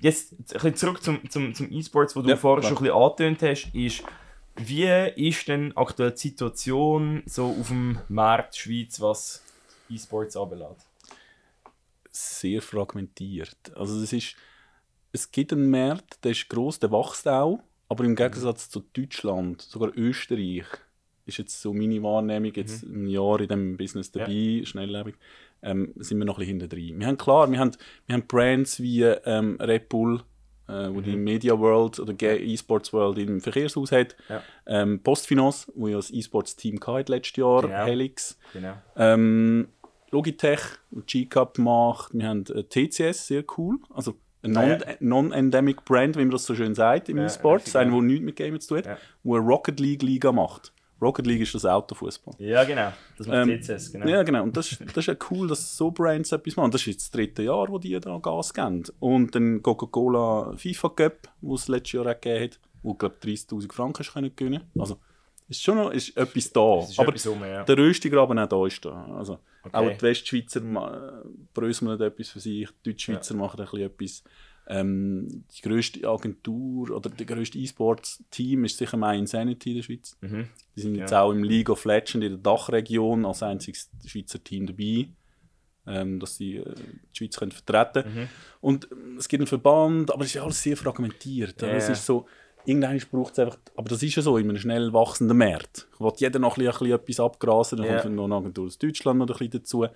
[0.00, 2.96] Jetzt ein bisschen zurück zum, zum, zum E-Sports, wo du ja, vorher schon ein bisschen
[2.96, 4.04] angetönt hast, ist,
[4.56, 9.42] wie ist denn aktuell die Situation so auf dem Markt Schweiz, was
[9.88, 10.78] E-Sports anbelangt?
[12.16, 13.74] Sehr fragmentiert.
[13.74, 14.36] Also es ist,
[15.12, 19.60] es gibt einen Markt, der ist gross, der wächst auch, aber im Gegensatz zu Deutschland,
[19.60, 20.64] sogar Österreich,
[21.26, 23.04] ist jetzt so meine Wahrnehmung, jetzt mhm.
[23.04, 24.64] ein Jahr in diesem Business dabei, ja.
[24.64, 25.16] schnelllebig,
[25.62, 27.00] ähm, sind wir noch ein bisschen hinten drin.
[27.00, 27.72] Wir haben klar, wir haben,
[28.06, 30.22] wir haben Brands wie ähm, Red Bull,
[30.68, 31.02] äh, wo mhm.
[31.02, 34.16] die Media World oder E-Sports World im Verkehrshaus hat.
[34.28, 34.42] Ja.
[34.66, 37.84] Ähm, Postfinance, wo ja das E-Sports-Team hatte letztes Jahr, genau.
[37.84, 38.38] Helix.
[38.52, 38.74] Genau.
[38.96, 39.68] Ähm,
[40.10, 40.60] Logitech,
[41.06, 42.14] G-Cup macht.
[42.14, 43.78] Wir haben äh, TCS, sehr cool.
[43.92, 47.74] Also ein non-endemic Brand, wie man das so schön sagt im ja, E-Sports.
[47.74, 48.98] Ein, der nichts mit Gaming zu tun hat, ja.
[49.24, 52.34] wo eine Rocket League Liga macht Rocket League ist das Autofußball.
[52.38, 52.90] Ja, genau.
[53.18, 54.06] Das macht Ähm, TCS, genau.
[54.06, 54.42] Ja, genau.
[54.42, 56.70] Und das, ist- das ist ja cool, dass so Brands etwas machen.
[56.70, 58.84] Das ist jetzt das dritte Jahr, wo die da Gas geben.
[58.98, 63.40] Und dann Coca-Cola FIFA Cup, wo es letztes Jahr auch gegeben hat, wo, glaube ich,
[63.40, 64.98] 30'000 Franken können gewinnen Also,
[65.48, 66.76] ist schon noch ist etwas da.
[66.80, 67.64] Das ist Aber etwas rum, ja.
[67.64, 69.04] der Röstigraben auch da ist da.
[69.16, 69.76] Also, Okay.
[69.78, 74.22] Auch die Westschweizer ma- bröseln etwas für sich, die Deutschschweizer machen ein bisschen etwas.
[74.68, 80.16] Ähm, die grösste Agentur oder der grösste E-Sports-Team ist sicher My Insanity in der Schweiz.
[80.20, 80.48] Mhm.
[80.76, 81.22] Die sind jetzt Ja.
[81.22, 85.08] auch im League of Legends in der Dachregion als einziges Schweizer Team dabei,
[85.88, 86.74] ähm, dass sie äh,
[87.12, 88.28] die Schweiz können vertreten Mhm.
[88.60, 91.60] Und ähm, es gibt einen Verband, aber es ist ja alles sehr fragmentiert.
[91.62, 91.92] Ja, Es ja.
[91.92, 92.26] ist so,
[92.66, 95.86] irgendwann braucht es einfach, aber das ist ja so in einem schnell wachsenden Markt.
[95.98, 98.00] Wo jeder noch ein bisschen, ein bisschen etwas abgrasen, dann Ja.
[98.00, 99.86] kommt noch eine Agentur aus Deutschland noch ein bisschen dazu.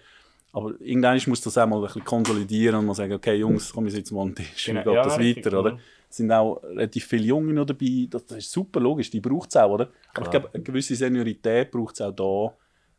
[0.52, 3.84] Aber irgendwann muss das auch mal ein bisschen konsolidieren und mal sagen, okay Jungs, komm,
[3.84, 4.80] wir sitzen mal an den Tisch, Genau.
[4.80, 5.72] wie geht Ja, das richtig, weiter, oder?
[5.74, 5.78] mhm.
[6.08, 9.50] Es sind auch relativ viele Junge noch dabei, das, das ist super logisch, die braucht
[9.50, 9.84] es auch, oder?
[9.84, 10.30] Aber ich Klar.
[10.30, 12.52] glaube, eine gewisse Seniorität braucht es auch da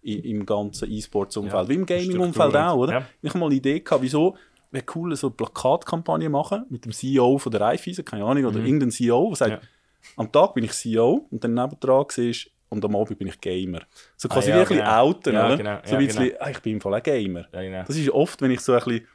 [0.04, 2.94] im ganzen E-Sports-Umfeld, Ja, wie im Gaming-Umfeld auch, oder?
[2.94, 3.06] Ja.
[3.22, 4.36] Ich habe mal eine Idee gehabt, wieso
[4.72, 8.60] wäre cool, so eine Plakatkampagne machen mit dem CEO von der Raiffeisen, keine Ahnung, oder
[8.60, 9.58] irgendein CEO, der sagt, Mhm.
[9.58, 10.14] Ja.
[10.18, 13.82] am Tag bin ich CEO und dann nebendran siehst und am Abend bin ich Gamer.
[14.18, 15.02] So quasi Ah, ja, wie ein bisschen genau.
[15.04, 15.58] outen, Ja, oder?
[15.58, 15.78] genau.
[15.84, 17.46] So wie ein bisschen, ah, ich bin im Fall auch Gamer.
[17.52, 17.84] Genau.
[17.86, 19.08] Das ist oft, wenn ich so ein bisschen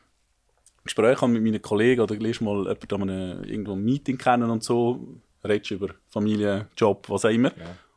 [0.85, 4.51] Gespräche habe mit meinen Kollegen oder lese mal jemanden an einem irgendwo ein Meeting kennen
[4.51, 5.01] und so,
[5.43, 7.51] redest über Familie, Job, was auch immer.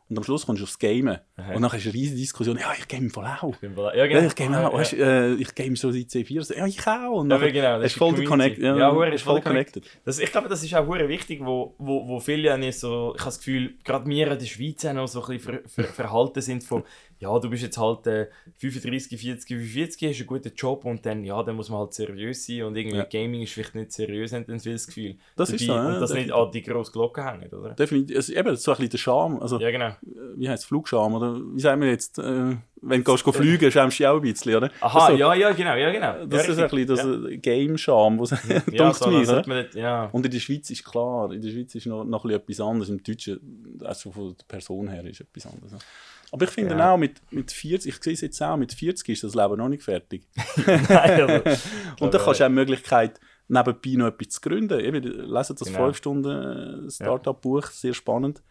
[0.09, 0.13] Ja.
[0.13, 1.19] Und am Schluss kommst du aufs Gamen.
[1.35, 1.53] Aha.
[1.53, 3.55] Und dann ist eine riesige Diskussion, ja, ich game Fall auch.
[3.61, 4.27] Ja, Ja, genau.
[4.27, 4.73] ich game auch.
[4.73, 6.57] Ja, Weißt, äh, ich game so seit C4.
[6.57, 7.19] Ja, ich auch.
[7.19, 8.61] Und Ja, genau, das ist voll die der Community.
[8.61, 8.77] Connect.
[8.77, 9.85] Ja, Ja, ist voll voll connected.
[10.05, 13.29] Das, ich glaube, das ist auch wichtig, wo, wo, wo viele ja so, ich habe
[13.29, 16.41] das Gefühl, gerade wir in der Schweiz auch noch so ein bisschen ver, ver, verhalten
[16.41, 16.83] sind von,
[17.19, 18.27] ja, du bist jetzt halt äh,
[18.57, 22.45] 35, 40, 45, hast einen guten Job und dann, ja, dann muss man halt seriös
[22.45, 23.03] sein und irgendwie Ja.
[23.03, 25.15] Gaming ist vielleicht nicht seriös, haben dann viel das Gefühl.
[25.35, 27.71] Das ist Dabei- so, ja, Und das nicht an die grosse Glocke hängen, oder?
[27.71, 28.15] Definitiv.
[28.15, 29.41] Also, eben, so ein bisschen der Charme.
[29.41, 29.87] Also, Ja, genau.
[29.89, 29.95] äh,
[30.37, 31.13] wie heißt es, Flugscham?
[31.13, 32.19] Oder wie sagen wir jetzt?
[32.19, 34.71] Äh, wenn du gehst go fliegen, schämst du dich auch ein bisschen, oder?
[34.79, 36.25] Aha, ist so, ja, ja, genau, ja, genau.
[36.25, 38.37] Das ja, ist ein bisschen das äh, Game-Charme, was ja.
[38.71, 39.61] ja, so, das oder?
[39.63, 40.05] nicht, ja.
[40.13, 42.61] Und in der Schweiz ist klar, in der Schweiz ist noch, noch ein bisschen etwas
[42.61, 42.89] anderes.
[42.89, 45.73] Im Deutschen, also von der Person her, ist etwas anderes.
[46.31, 46.93] Aber ich finde Ja.
[46.93, 49.69] auch mit, mit 40, ich sehe es jetzt auch, mit 40 ist das Leben noch
[49.69, 50.27] nicht fertig.
[50.89, 51.41] Nein,
[51.99, 54.79] Und dann hast du auch die Möglichkeit, nebenbei noch etwas zu gründen.
[54.79, 55.85] Eben, lesen das Genau.
[55.85, 58.43] 5 Stunden äh, Startup-Buch, sehr spannend.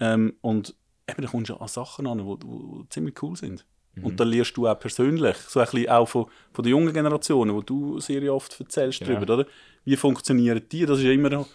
[0.00, 0.74] Ähm, und
[1.08, 3.64] eben, da kommst du an Sachen an, die ziemlich cool sind.
[3.94, 4.04] Mhm.
[4.06, 7.54] Und da lernst du auch persönlich, so ein bisschen auch von, von den jungen Generationen,
[7.54, 9.14] wo du sehr oft erzählst Genau.
[9.20, 9.46] darüber, oder?
[9.84, 10.84] Wie funktionieren die?
[10.84, 11.46] Das ist ja immer noch,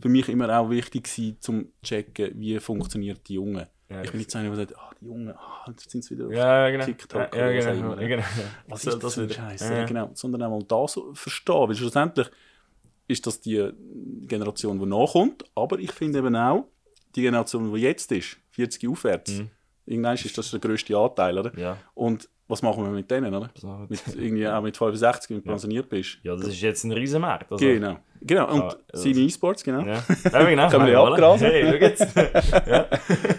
[0.00, 3.66] für mich immer auch wichtig gewesen, zum zu checken, wie funktionieren die Jungen.
[3.90, 6.14] Ja, ich bin nicht so einer, der sagt, ah, die Jungen, ah, jetzt sind sie
[6.14, 6.84] wieder auf Ja, genau.
[6.84, 7.92] TikTok ja, oder ja, genau.
[7.92, 8.02] immer.
[8.02, 8.22] Ja, genau.
[8.66, 9.30] was ist das für ein?
[9.30, 9.60] Scheiß?
[9.70, 10.10] Ja, genau.
[10.14, 12.30] Sondern auch mal das so verstehen, weil schlussendlich
[13.06, 13.70] ist das die
[14.26, 16.66] Generation, die nachkommt, aber ich finde eben auch,
[17.14, 19.50] die Generation, die jetzt ist, 40 aufwärts, Mhm.
[19.86, 21.58] irgendwann ist das der grösste Anteil, oder?
[21.58, 21.78] Ja.
[21.94, 23.50] Und was machen wir mit denen, oder?
[23.54, 26.18] So, Mit, irgendwie auch mit 65, wenn du pensioniert bist.
[26.22, 27.52] Ja, das ist jetzt ein Riesenmarkt.
[27.52, 27.64] Also.
[27.64, 27.98] Genau.
[28.22, 28.52] Genau.
[28.52, 29.80] Und Ah, also- seine E-Sports, genau.
[29.82, 30.68] Ja, ja genau.
[30.70, 31.12] Können wir Voilà.
[31.12, 31.46] abgrasen?
[31.46, 32.16] Hey, schau jetzt.
[32.66, 32.80] ja.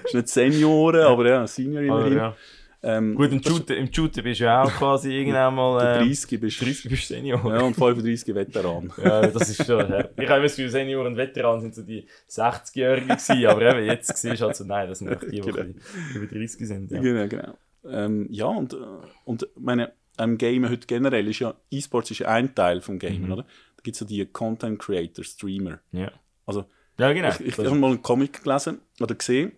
[0.06, 2.14] Ist nicht Senioren, aber ja, Senior immerhin.
[2.18, 2.36] ja.
[2.82, 5.80] Ähm, Gut, im Shooter, im Shooter bist du ja auch quasi irgendwann mal.
[5.82, 7.40] der Äh, 30 bist 30 bist du Senior.
[7.54, 8.94] Ja, und 35 Veteran.
[9.04, 9.80] Ja, das ist schon.
[9.92, 10.06] Ja.
[10.18, 14.16] Ich habe das Gefühl, Senioren und Veteranen sind so die 60-Jährigen gewesen, aber eben jetzt
[14.18, 15.66] siehst du halt so, nein, das sind echt die, die Genau.
[16.16, 16.90] über 30 sind.
[16.92, 17.02] Ja.
[17.02, 17.54] Genau, genau.
[17.92, 18.78] Ähm, ja, und, äh,
[19.26, 23.26] und meine, am Gamen heute generell ist ja, E-Sports ist ja ein Teil vom Gamen,
[23.26, 23.32] Mhm.
[23.32, 23.44] oder?
[23.44, 25.80] Da gibt es ja die Content Creator, Streamer.
[25.92, 26.12] Ja.
[26.46, 26.66] Also,
[26.98, 27.30] ja, genau.
[27.30, 29.54] ich, ich habe mal einen Comic gelesen oder gesehen,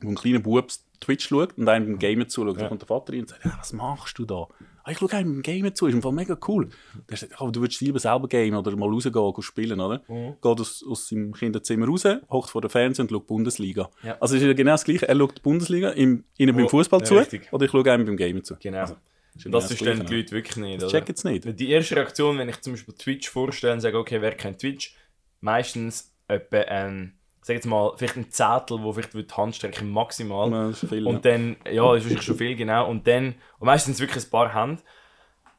[0.00, 2.58] wo ein kleiner Bub Twitch schaut und einem beim Gamen zuschaut.
[2.58, 2.68] Da Ja.
[2.68, 4.46] kommt der Vater rein und sagt, ja, was machst du da?
[4.90, 6.68] Ich schaue einem beim Gamen zu, ist im Fall mega cool.
[7.08, 10.02] Der sagt, oh, du würdest lieber selber gamen oder mal rausgehen, gehen spielen, oder?
[10.08, 10.34] Mhm.
[10.40, 13.90] Geht aus, aus seinem Kinderzimmer raus, hockt vor dem Fernseher und schaut Bundesliga.
[14.02, 14.16] Ja.
[14.20, 15.08] Also es ist ja genau das Gleiche.
[15.08, 17.52] Er schaut die Bundesliga, ihm, ihnen beim Oh, Fußball ja, zu richtig.
[17.52, 18.56] oder ich schaue einem beim Gamen zu.
[18.60, 18.78] Genau.
[18.78, 18.96] Also,
[19.36, 20.82] ist Und das genau verstehen Gleiche, die Leute wirklich nicht.
[20.82, 21.60] Das checken sie nicht.
[21.60, 24.94] Die erste Reaktion, wenn ich zum Beispiel Twitch vorstelle und sage, okay, wer kennt Twitch?
[25.40, 27.14] Meistens etwa ein,
[27.50, 30.50] sag jetzt mal, vielleicht ein Zettel, wo vielleicht die Handstrecke maximal.
[30.50, 32.88] Ja, ist viel, Und dann, ja, ist wahrscheinlich schon viel, genau.
[32.88, 34.80] Und dann, und meistens wirklich ein paar Hände,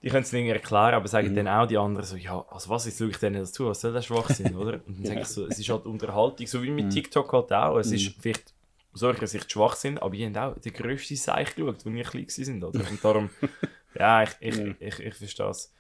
[0.02, 1.08] die können es nicht erklären, aber Mhm.
[1.10, 3.68] sagen dann auch die anderen so, ja, also was, jetzt schaue ich denen das zu,
[3.68, 4.80] was soll das Schwachsinn, oder?
[4.88, 6.76] Und dann sage ich so, es ist halt Unterhaltung, so wie Mhm.
[6.76, 7.78] mit TikTok halt auch.
[7.78, 8.54] Es ist vielleicht
[8.94, 12.26] aus solcher Sicht Schwachsinn, aber ihr habt auch den grössten Seich geschaut, als wir klein
[12.26, 12.90] waren, oder?
[12.90, 13.30] Und darum,
[13.94, 14.76] ja, ich, ich, Mhm.
[14.80, 15.74] ich, ich, verstehe es.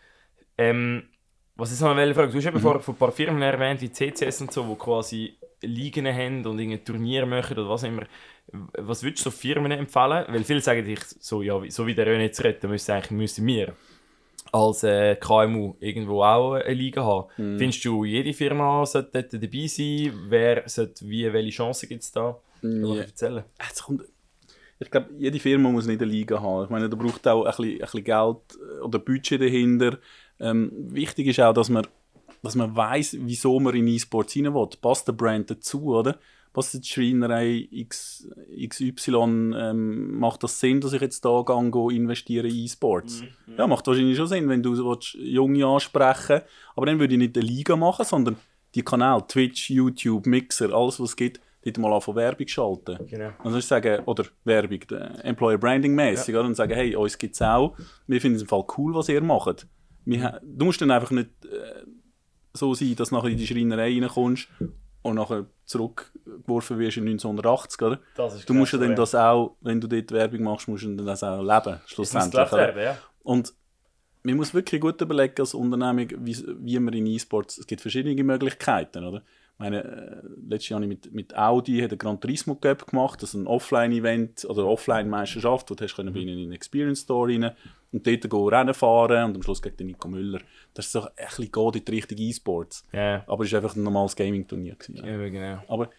[0.57, 1.03] Ähm,
[1.55, 2.31] was ist noch eine Frage?
[2.31, 2.61] Du hast eben Mhm.
[2.61, 6.59] vor, vor ein paar Firmen erwähnt, wie CCS und so, die quasi Ligen haben und
[6.59, 8.03] irgendein Turnier machen oder was immer.
[8.51, 10.25] Was würdest du so Firmen empfehlen?
[10.27, 13.11] Weil viele sagen dich so, ja, wie- so wie der René jetzt redet, müssen eigentlich
[13.11, 13.73] müssen wir
[14.51, 17.27] als äh, KMU irgendwo auch eine Liga haben.
[17.37, 17.57] Mhm.
[17.59, 20.11] Findest du, jede Firma sollte dort dabei sein?
[20.27, 22.37] Wer sollte wie, welche Chancen gibt es da?
[22.61, 23.01] Ja.
[23.01, 23.43] erzählen?
[23.61, 24.03] Jetzt kommt,
[24.79, 26.63] ich glaube, jede Firma muss nicht eine Liga haben.
[26.65, 29.99] Ich meine, da braucht auch ein bisschen, ein bisschen Geld oder Budget dahinter.
[30.39, 31.87] Ähm, wichtig ist auch, dass man,
[32.41, 34.69] dass man weiß, wieso man in E-Sports rein will.
[34.81, 36.17] Passt der Brand dazu, oder?
[36.53, 38.27] Passt die Schreinerei X,
[38.67, 43.21] XY, ähm, macht das Sinn, dass ich jetzt da gehe, investiere in E-Sports?
[43.21, 43.55] Mhm.
[43.57, 46.41] Ja, macht wahrscheinlich schon Sinn, wenn du willst, Junge ansprechen
[46.75, 48.35] Aber dann würde ich nicht eine Liga machen, sondern
[48.75, 52.97] die Kanäle, Twitch, YouTube, Mixer, alles was es gibt, dort mal an von Werbung schalten.
[53.07, 53.31] Genau.
[53.43, 54.81] Und dann sagen, oder Werbung,
[55.23, 56.41] Employer Branding mäßig, ja.
[56.41, 57.77] und sagen, hey, uns gibt es auch,
[58.07, 59.67] wir finden es im Fall cool, was ihr macht.
[60.03, 61.83] Wir, du musst dann einfach nicht äh,
[62.53, 64.47] so sein, dass du nachher in die Schreinerei reinkommst
[65.01, 67.99] und nachher zurückgeworfen wirst in 1980, oder?
[68.45, 71.23] du musst ja dann das auch, wenn du dort Werbung machst, musst du dann das
[71.23, 72.51] auch leben, schlussendlich.
[72.51, 72.97] Ja.
[73.23, 73.53] Und
[74.23, 78.23] man muss wirklich gut überlegen als Unternehmung, wie, wie man in E-Sports, es gibt verschiedene
[78.23, 79.23] Möglichkeiten, oder?
[79.61, 83.47] Meine, äh, letztes Jahr mit, mit Audi hat Gran Turismo Cup gemacht, das ist ein
[83.47, 86.27] Offline-Event oder Offline-Meisterschaft, wo du hast können mhm.
[86.27, 87.51] in eine Experience Store rein
[87.91, 90.41] und dort gehen Rennen fahren und am Schluss gegen den Nico Müller.
[90.73, 92.83] Das ist so ein bisschen in die Richtung E-Sports.
[92.93, 93.23] Yeah.
[93.27, 94.77] Aber es war einfach ein normales Gaming-Turnier.
[94.89, 95.05] Ja.
[95.05, 95.63] ja, genau.
[95.67, 95.89] Aber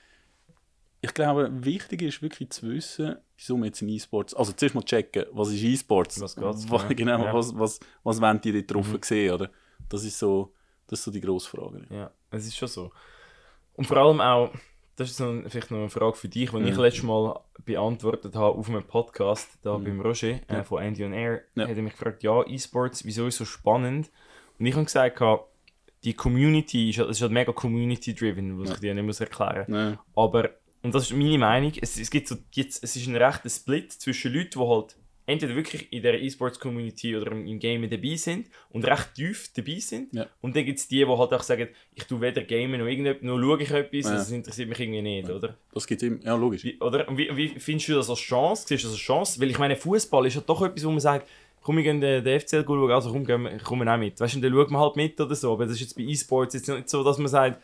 [1.00, 4.82] ich glaube, wichtig ist wirklich zu wissen, wieso man jetzt in E-Sports, also zuerst mal
[4.82, 6.20] checken, was ist E-Sports?
[6.20, 6.68] Was geht's?
[6.68, 7.32] Was, genau, ja.
[7.32, 8.98] was, was, was wollen die dort drauf mhm.
[9.02, 9.50] sehen, oder?
[9.88, 10.52] Das ist so,
[10.88, 11.86] das ist so die grosse Frage.
[11.90, 12.92] Ja, es ist schon so.
[13.74, 14.50] Und vor allem auch,
[14.96, 16.66] das ist so vielleicht noch eine Frage für dich, die mhm.
[16.66, 19.84] ich letztes Mal beantwortet habe auf einem Podcast da mhm.
[19.84, 20.64] beim Roger äh, ja.
[20.64, 21.42] von Andy on Air.
[21.54, 21.68] Ja.
[21.68, 24.10] Hat er mich gefragt, ja, E-Sports, wieso ist so spannend?
[24.58, 25.20] Und ich habe gesagt,
[26.04, 28.74] die Community ist, ist halt mega community-driven, was ja.
[28.74, 29.98] ich dir nicht muss erklären muss.
[30.14, 30.50] Aber,
[30.82, 33.92] und das ist meine Meinung, es, es gibt so, jetzt, es ist ein rechter Split
[33.92, 34.96] zwischen Leuten, die halt
[35.32, 40.12] entweder wirklich in der E-Sports-Community oder im, Game dabei sind und recht tief dabei sind.
[40.12, 40.26] Ja.
[40.40, 43.22] Und dann gibt es die, die halt auch sagen, ich tue weder Gamen noch irgendetwas,
[43.22, 44.14] noch schaue ich etwas, ja.
[44.14, 45.34] das interessiert mich irgendwie nicht, ja.
[45.34, 45.56] oder?
[45.72, 46.64] Das gibt es ja logisch.
[46.64, 47.06] Wie, oder?
[47.16, 48.64] Wie, wie findest du das als Chance?
[48.66, 49.40] Siehst du das als Chance?
[49.40, 51.28] Weil ich meine, Fußball ist ja doch etwas, wo man sagt,
[51.62, 53.26] komm, ich gehe den, den FCL schauen, also komm,
[53.64, 54.20] komm wir auch mit.
[54.20, 55.52] Weißt du, dann schauen wir halt mit oder so.
[55.52, 57.62] Aber das ist jetzt bei E-Sports jetzt nicht so, dass man sagt,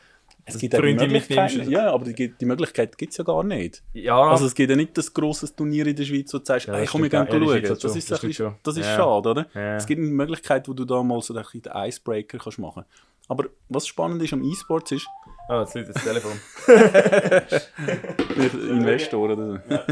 [0.48, 1.56] es gibt Freunde mitnimmst.
[1.68, 3.82] Ja, aber die, die Möglichkeit gibt es ja gar nicht.
[3.92, 4.30] Ja.
[4.30, 6.74] Also es gibt ja nicht das grosse Turnier in der Schweiz, wo du sagst, ja,
[6.74, 7.62] hey, komm, wir gehen schauen.
[7.62, 8.96] Das, das, ist, das, bisschen, das ist ja.
[8.96, 9.46] schade, oder?
[9.54, 9.76] Ja.
[9.76, 12.84] Es gibt eine Möglichkeit, wo du da mal so ein den Icebreaker kannst machen
[13.28, 15.06] Aber was spannend ist am E-Sports ist...
[15.48, 16.32] Ah, oh, jetzt liegt das Telefon.
[18.70, 19.58] Investor oder so.
[19.68, 19.84] Ja,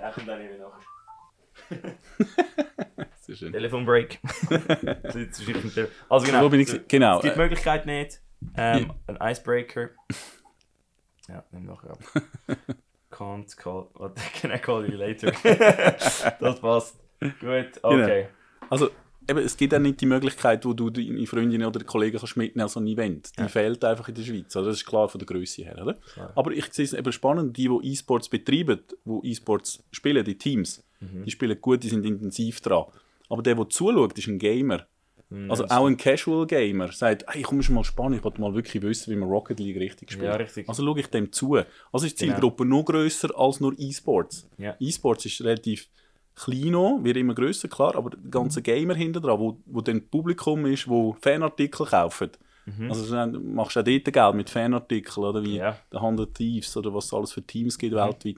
[0.00, 0.58] ja kommt dann eben
[3.28, 3.50] nachher.
[3.50, 4.20] Telefonbreak.
[6.08, 7.16] also genau, bin ich, genau.
[7.16, 8.20] Es gibt die Möglichkeit nicht.
[8.56, 9.90] Ähm, ein Icebreaker.
[11.30, 11.98] Ja, nimm noch ab.
[13.10, 13.90] Can't call.
[13.96, 15.30] What can I call you later?
[16.40, 16.96] das passt.
[17.20, 18.22] Gut, okay.
[18.22, 18.70] Genau.
[18.70, 18.90] Also,
[19.28, 22.62] eben, es gibt auch nicht die Möglichkeit, wo du deine Freundinnen oder Kollegen kannst mitnehmen
[22.62, 23.36] als ein Event.
[23.36, 23.48] Die ja.
[23.48, 24.56] fehlt einfach in der Schweiz.
[24.56, 25.78] Also das ist klar von der Größe her.
[25.82, 25.98] Oder?
[26.34, 30.82] Aber ich sehe es eben spannend, die, die E-Sports betreiben, die E-Sports spielen, die Teams,
[31.00, 31.24] mhm.
[31.24, 32.86] die spielen gut, die sind intensiv dran.
[33.28, 34.86] Aber der, der zuschaut, ist ein Gamer.
[35.30, 35.50] Mhm.
[35.50, 38.82] Also auch ein Casual Gamer sagt, hey, komm, ist mal spannend, ich wollte mal wirklich
[38.82, 40.26] wissen, wie man Rocket League richtig spielt.
[40.26, 40.68] Ja, richtig.
[40.68, 41.56] Also schaue ich dem zu.
[41.92, 42.36] Also ist die genau.
[42.36, 42.78] Zielgruppe genau.
[42.78, 44.48] noch grösser als nur E-Sports.
[44.56, 44.74] Ja.
[44.80, 45.88] E-Sports ist relativ
[46.34, 50.08] klein noch, wird immer grösser, klar, aber der ganze Gamer hinter dran, wo, wo dann
[50.08, 52.30] Publikum ist, wo Fanartikel kaufen.
[52.64, 52.90] Mhm.
[52.90, 55.76] Also dann machst du auch dort Geld mit Fanartikeln, oder wie ja.
[55.92, 57.98] der Hundred Thieves oder was es alles für Teams gibt mhm.
[57.98, 58.36] weltweit.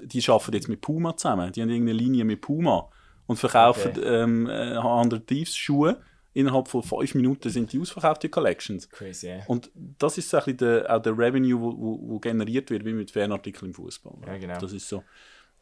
[0.00, 2.88] Die arbeiten jetzt mit Puma zusammen, die haben irgendeine Linie mit Puma
[3.28, 4.22] und verkaufen okay.
[4.22, 6.00] ähm, 100 äh, Thieves Schuhe
[6.32, 8.88] innerhalb von fünf Minuten sind die ausverkauft, die Collections.
[8.88, 9.44] Crazy, yeah.
[9.46, 12.92] Und das ist so ein der, auch der Revenue, wo, wo, wo, generiert wird, wie
[12.92, 14.14] mit Fanartikeln im Fußball.
[14.26, 14.58] Ja, genau.
[14.58, 15.04] Das ist so.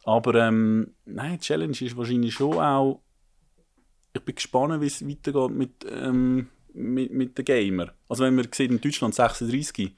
[0.03, 3.01] Aber ähm, nein, die Challenge ist wahrscheinlich schon auch,
[4.13, 7.93] ich bin gespannt, wie es weitergeht mit, ähm, mit, mit den Gamer.
[8.07, 9.95] Also wenn man sieht, in Deutschland 36,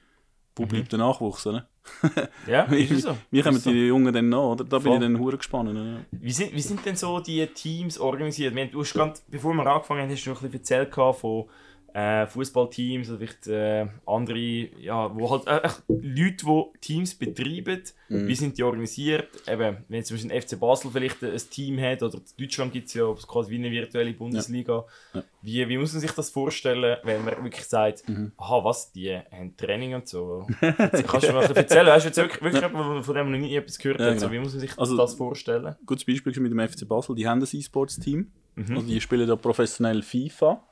[0.55, 0.67] wo mhm.
[0.67, 1.68] bleibt der Nachwuchs, oder?
[2.48, 3.18] ja, ist so.
[3.32, 4.63] Wie kommen die Jungen dann noch, oder?
[4.63, 4.84] Da Voll.
[4.84, 5.76] bin ich dann hure gespannt.
[5.76, 6.00] Ja.
[6.12, 8.56] Wie, sind, wie sind denn so die Teams organisiert?
[8.72, 11.46] Du hast grad, bevor wir angefangen haben, hast du noch ein bisschen erzählt von
[11.93, 14.38] äh, Fußballteams oder vielleicht äh, andere,
[14.80, 18.28] ja, wo halt äh, Leute, die Teams betreiben, mhm.
[18.28, 19.30] wie sind die organisiert?
[19.47, 22.88] Eben, wenn zum Beispiel ein FC Basel vielleicht ein Team hat oder in Deutschland gibt
[22.88, 24.86] es ja quasi wie eine virtuelle Bundesliga.
[25.13, 25.19] Ja.
[25.19, 25.23] Ja.
[25.41, 28.32] Wie, wie muss man sich das vorstellen, wenn man wirklich sagt, mhm.
[28.38, 30.46] aha, was, die haben Training und so?
[30.60, 31.87] Kannst du mir erzählen?
[31.87, 34.00] Hast du jetzt wirklich, wirklich jemand, von dem noch nie etwas gehört?
[34.00, 34.15] Ja, genau.
[34.21, 35.75] also, wie muss man sich also, das vorstellen?
[35.85, 38.31] Gutes Beispiel mit dem FC Basel, die haben ein E-Sports-Team.
[38.56, 38.75] Mhm.
[38.75, 40.63] Also die spielen da professionell FIFA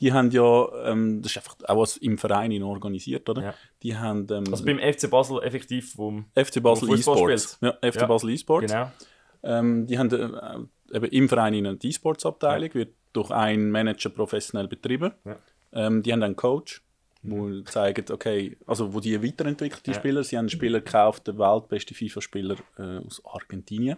[0.00, 3.42] die haben ja, ähm, das ist einfach auch was im Verein organisiert, oder?
[3.42, 3.54] Ja.
[3.82, 7.58] Die haben, ähm, also beim FC Basel effektiv vom FC Basel E-Sports.
[7.60, 8.06] Ja, FC ja.
[8.06, 8.72] Basel E-Sports.
[8.72, 8.90] Genau.
[9.42, 12.74] Ähm, die haben äh, eben im Verein eine E-Sports-Abteilung, ja.
[12.74, 15.12] wird durch einen Manager professionell betrieben.
[15.72, 16.82] Ähm, die haben einen Coach,
[17.22, 20.24] wo zeigen, okay, also wo die weiterentwickelt, die Spieler.
[20.24, 23.96] Sie haben einen Spieler gekauft, der weltbeste FIFA-Spieler äh, aus Argentinien.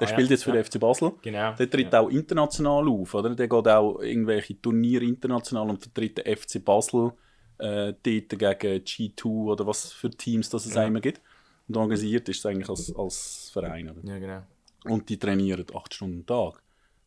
[0.00, 0.64] Der ah, spielt jetzt für ja.
[0.64, 1.12] FC Basel.
[1.22, 1.54] Genau.
[1.54, 3.34] Der tritt auch international auf, oder?
[3.34, 7.12] Der geht auch irgendwelche Turniere international und vertritt den FC Basel
[7.58, 10.84] äh, dort gegen G2 oder was für Teams das es ja.
[10.84, 11.20] immer gibt.
[11.68, 13.90] Und organisiert ist es eigentlich als, als Verein.
[13.90, 14.00] Oder?
[14.04, 14.42] Ja, genau.
[14.84, 16.61] Und die trainieren acht Stunden am Tag.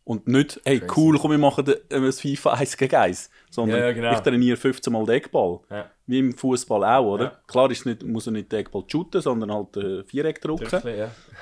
[0.06, 0.94] Und nicht, hey, Crazy.
[0.96, 3.30] cool, komm, wir machen ein FIFA 1 gegen 1.
[3.50, 4.14] Sondern ja, genau.
[4.14, 5.62] ich trainiere 15 Mal Deckball.
[5.72, 5.90] Ja.
[6.06, 7.42] Wie im Fußball auch, oder?
[7.48, 10.68] Klar ist nicht, muss er nicht Deckball shooten, sondern halt äh, Viereck drücken.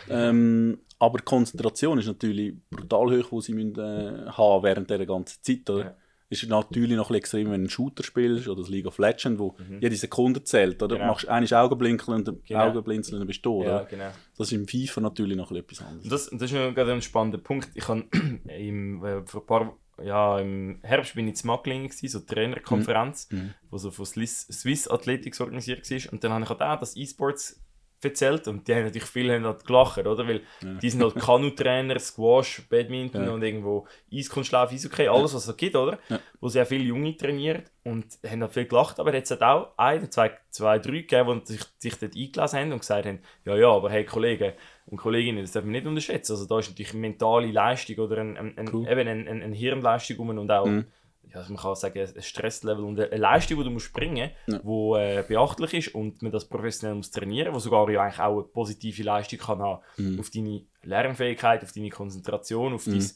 [0.10, 5.06] Ähm, aber die Konzentration ist natürlich brutal hoch, die sie müssen, äh, haben während dieser
[5.06, 5.70] ganzen Zeit.
[5.70, 5.98] Oder?
[6.42, 9.40] Ist natürlich noch ein extrem, wenn du einen Shooter spielst oder das League of Legends,
[9.40, 9.80] wo mhm.
[9.82, 10.82] jede Sekunde zählt.
[10.82, 10.96] Oder?
[10.96, 11.08] Genau.
[11.08, 12.60] Du machst einmal Augenblinkeln und genau.
[12.68, 13.64] Augenblinzeln und bist du.
[13.64, 14.10] Ja, genau.
[14.38, 16.10] Das ist im FIFA natürlich noch etwas anderes.
[16.10, 17.70] Das, das ist gerade ein spannender Punkt.
[17.76, 18.04] Ich habe
[18.48, 23.38] im, äh, vor ein paar ja, im Herbst bin ich in Macklingen, so Trainerkonferenz, mhm.
[23.38, 23.54] mhm.
[23.70, 26.14] wo so von Swiss, Swiss Athletics organisiert war.
[26.14, 27.63] Und dann habe ich auch das E-Sports
[28.04, 30.28] erzählt und die haben natürlich viele haben halt gelacht, oder?
[30.28, 30.74] Weil ja.
[30.82, 33.32] die sind halt Kanu-Trainer, Squash, Badminton ja.
[33.32, 36.00] und irgendwo Eiskunstlauf, Eishockey, alles was es gibt, oder?
[36.10, 36.20] Ja.
[36.40, 40.12] Wo sehr viele Junge trainieren und haben halt viel gelacht, aber jetzt hat auch ein,
[40.12, 43.70] zwei, zwei, drei gegeben, die sich, sich dort eingelesen haben und gesagt haben, ja, ja,
[43.70, 44.54] aber hey Kollegen
[44.86, 46.34] und Kolleginnen, das darf man nicht unterschätzen.
[46.34, 48.88] Also da ist natürlich eine mentale Leistung oder ein, ein, ein cool.
[48.88, 50.86] eben eine, eine, Hirnleistung und auch mhm
[51.34, 55.18] also man kann sagen, ein Stresslevel und eine Leistung, die du musst bringen musst, ja.
[55.18, 58.38] die äh, beachtlich ist und man das professionell muss trainieren muss, sogar ja eigentlich auch
[58.38, 60.20] eine positive Leistung kann haben mhm.
[60.20, 63.00] auf deine Lernfähigkeit, auf deine Konzentration, auf mhm.
[63.00, 63.10] dein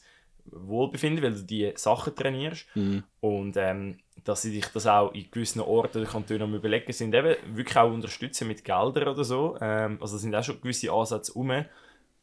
[0.50, 2.66] Wohlbefinden, weil du diese Sachen trainierst.
[2.74, 3.04] Mhm.
[3.20, 7.36] Und ähm, dass sie dich das auch in gewissen Orten Kantonen am überlegen sind, eben
[7.54, 9.56] wirklich auch unterstützen mit Geldern oder so.
[9.60, 11.50] Ähm, also sind auch schon gewisse Ansätze um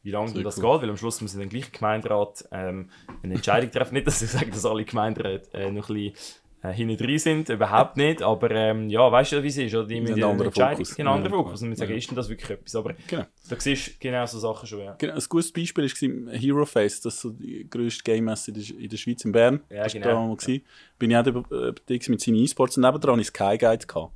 [0.06, 0.74] wie lange das cool.
[0.74, 2.88] geht, weil am Schluss muss dann gleich Gemeinderat ähm,
[3.24, 3.94] eine Entscheidung treffen.
[3.94, 6.14] nicht, dass ich sage, dass alle Gemeinderäte äh, noch ein bisschen
[6.62, 9.88] äh, hinten drin sind, überhaupt nicht, aber ähm, ja, weißt du, wie es ist, oder?
[9.88, 10.94] die müssen einen anderen Fokus.
[10.94, 11.60] Genau, anderen Fokus.
[11.60, 11.96] Und wir sagen, ja.
[11.96, 12.76] ist denn das wirklich etwas?
[12.76, 13.24] Aber genau.
[13.48, 14.94] da siehst du genau so Sachen schon, ja.
[14.96, 18.96] Genau, ein gutes Beispiel war Hero Face, das ist so die grösste Game-Messe in der
[18.96, 19.60] Schweiz, in Bern.
[19.70, 20.36] Ja, das genau.
[20.36, 20.58] Da ja.
[21.00, 24.15] Bin ich auch äh, mit seinen E-Sports und nebenan ist Sky Guide gehabt.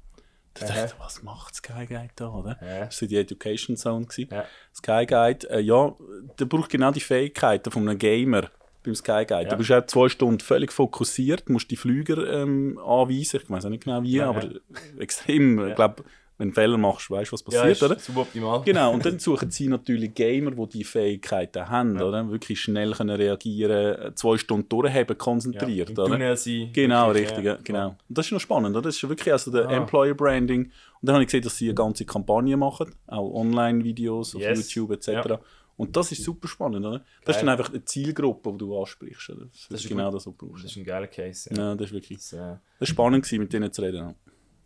[0.60, 2.58] Da dachte ich, was macht Sky Guide da, oder?
[2.60, 2.86] Ja.
[2.86, 4.06] Das war die Education Zone.
[4.16, 4.44] Ja.
[4.74, 5.94] Sky Guide, äh, ja,
[6.38, 8.50] der braucht genau die Fähigkeiten von einem Gamer
[8.82, 9.44] beim Sky Guide.
[9.44, 9.48] Ja.
[9.48, 13.70] Du bist auch zwei Stunden völlig fokussiert, musst die Flüger ähm, anweisen, ich weiß auch
[13.70, 14.58] nicht genau wie, ja, aber ja.
[14.98, 16.04] extrem, ich glaube,
[16.40, 17.98] wenn du Fehler machst, weißt du, was passiert, ja, oder?
[17.98, 18.62] Suboptimal.
[18.62, 22.04] Genau, und dann suchen sie natürlich Gamer, die diese Fähigkeiten haben, ja.
[22.06, 22.30] oder?
[22.30, 26.36] Wirklich schnell können reagieren, zwei Stunden durchhaben, konzentriert, ja, oder?
[26.38, 26.70] sein.
[26.72, 27.58] Genau, richtig, ja.
[27.62, 27.88] genau.
[27.88, 28.88] Und das ist noch spannend, oder?
[28.88, 29.72] Das ist wirklich also der ah.
[29.72, 30.64] Employer Branding.
[30.64, 30.72] Und
[31.02, 34.72] dann habe ich gesehen, dass sie eine ganze Kampagne machen, auch Online-Videos auf yes.
[34.72, 35.08] YouTube etc.
[35.08, 35.40] Ja.
[35.76, 37.04] Und das ist super spannend, oder?
[37.26, 39.28] Das ist dann einfach eine Zielgruppe, die du ansprichst.
[39.28, 39.44] Oder?
[39.44, 40.14] Das, das ist genau gut.
[40.14, 40.64] das, was du brauchst.
[40.64, 41.50] Das ist ein geiler Case.
[41.54, 42.36] Ja, ja das ist wirklich das, äh...
[42.38, 44.14] das ist spannend, mit denen zu reden.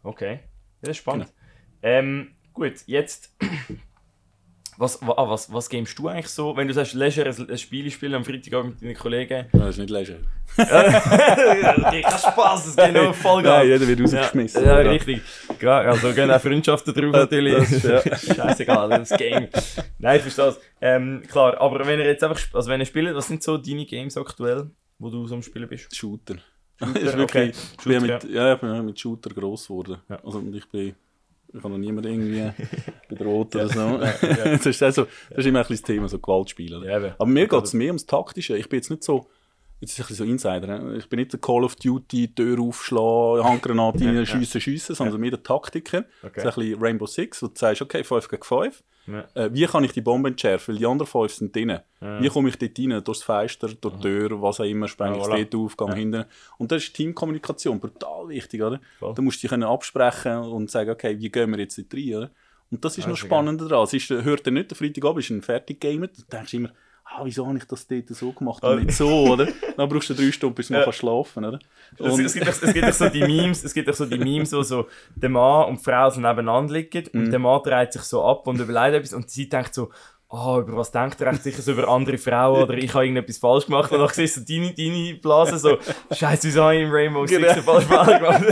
[0.04, 0.40] Okay,
[0.80, 1.26] das ist spannend.
[1.26, 1.43] Genau.
[1.84, 3.30] Ähm, gut, jetzt.
[4.76, 8.14] Was, ah, was, was gamest du eigentlich so, wenn du sagst, Leisure, ein Spiel spielen
[8.14, 9.46] am Freitag mit deinen Kollegen?
[9.52, 10.18] das ist nicht Leisure.
[10.58, 14.64] okay, kein Spaß, es geht nur voll Nein, jeder wird rausgeschmissen.
[14.64, 15.22] Ja, ja richtig.
[15.60, 17.54] Klar, also gehen auch Freundschaften drauf natürlich.
[17.54, 18.34] Das ist, ja.
[18.34, 19.46] Scheißegal, das ist Game.
[20.00, 20.60] Nein, ich verstehe das.
[20.80, 23.86] Ähm, klar, aber wenn ihr jetzt einfach, also wenn ihr spielt, was sind so deine
[23.86, 25.94] Games aktuell, wo du so am Spielen bist?
[25.94, 26.38] Shooter.
[26.80, 27.52] Shooter ist wirklich, okay.
[27.78, 28.54] ich, bin Shooter, mit, ja.
[28.54, 29.98] ich bin mit Shooter gross geworden.
[30.08, 30.18] Ja.
[30.24, 30.96] Also ich bin
[31.54, 32.50] ich habe noch niemanden irgendwie
[33.08, 34.00] bedroht oder so.
[34.44, 37.14] Das, ist also, das ist immer ein bisschen das Thema, so Gewaltspiele.
[37.16, 38.56] Aber mir geht es mehr ums Taktische.
[38.56, 39.28] Ich bin jetzt nicht so,
[39.84, 40.96] jetzt ist ein so Insider, ne?
[40.96, 45.30] ich bin nicht der Call of Duty, Tür aufschlagen, Handgranate rein, schiessen, schiessen, sondern mehr
[45.30, 46.04] der Taktiker.
[46.22, 46.32] Okay.
[46.36, 48.82] Das ist ein bisschen Rainbow Six, wo du sagst, okay, 5 gegen 5.
[49.06, 49.24] Ja.
[49.34, 50.72] Äh, wie kann ich die Bombe entschärfen?
[50.72, 51.78] Weil die anderen fünf sind drin.
[52.00, 52.22] Ja.
[52.22, 53.04] Wie komme ich dort rein?
[53.04, 55.44] Durchs Fenster, durch die Tür, was auch immer, spreng ich ja, voilà.
[55.44, 55.94] dort auf, gehe ja.
[55.94, 56.24] hinten.
[56.56, 58.80] Und das ist Teamkommunikation, brutal wichtig, oder?
[58.98, 59.14] Voll.
[59.14, 62.30] Da musst du dich absprechen und sagen, okay, wie gehen wir jetzt dort rein, oder?
[62.70, 63.84] Und das ist noch spannender daran.
[63.84, 66.08] Es ist, hört er nicht, der Freitagabend ist ein Fertig-Gamer.
[66.08, 66.70] Du denkst immer,
[67.16, 69.46] ah, wieso habe ich das dort so gemacht und nicht so, oder?
[69.76, 70.92] Dann brauchst du drei Stunden, bis du ja.
[70.92, 71.58] schlafen oder?
[71.98, 74.18] Es, es, gibt auch, es gibt auch so die Memes, es gibt auch so die
[74.18, 77.30] Memes, wo so der Mann und die Frau so nebeneinander liegen und mm.
[77.30, 79.90] der Mann dreht sich so ab und überlegt etwas und sie denkt so,
[80.28, 83.38] oh, über was denkt er eigentlich sicher so über andere Frauen oder ich habe irgendetwas
[83.38, 85.78] falsch gemacht und dann siehst du deine, deine Blase so,
[86.12, 87.80] scheiße, wieso habe ich im Rainbow Six genau.
[87.80, 88.44] falsch gemacht?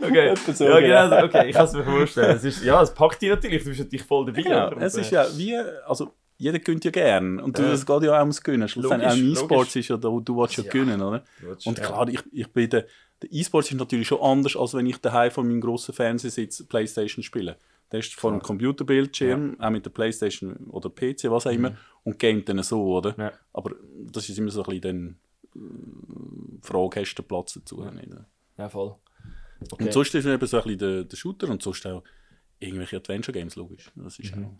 [0.00, 0.34] okay.
[0.54, 2.36] So, ja, genau, okay, ich kann es mir vorstellen.
[2.36, 4.42] Es ist, ja, es packt dich natürlich, du bist natürlich voll dabei.
[4.42, 4.70] Genau.
[4.78, 5.56] Es ist ja wie,
[5.86, 7.40] also jeder gönnt ja gern.
[7.40, 7.70] Und ja.
[7.70, 8.68] das geht ja auch ums Gönnen.
[8.68, 11.24] Schlussendlich auch E-Sports ist ja da, du willst ja, ja gönnen, oder?
[11.40, 12.86] Willst, und klar, ich, ich bin der,
[13.22, 16.66] der E-Sports ist natürlich schon anders, als wenn ich daheim von meinem grossen Fernseher sitze,
[16.66, 17.56] Playstation spiele.
[17.90, 19.66] Der ist vor einem Computerbildschirm, ja.
[19.66, 21.76] auch mit der Playstation oder PC, was auch immer, mhm.
[22.04, 23.14] und gamet dann so, oder?
[23.16, 23.32] Ja.
[23.52, 23.74] Aber
[24.10, 25.18] das ist immer so ein bisschen
[25.54, 27.82] dann äh, Frage, hast du den Platz dazu?
[27.82, 28.08] Ja, nicht,
[28.58, 28.96] ja voll.
[29.70, 29.84] Okay.
[29.84, 32.02] Und sonst ist eben so ein bisschen der, der Shooter und sonst auch
[32.58, 33.90] irgendwelche Adventure Games, logisch.
[33.94, 34.44] Das ist mhm.
[34.44, 34.50] auch...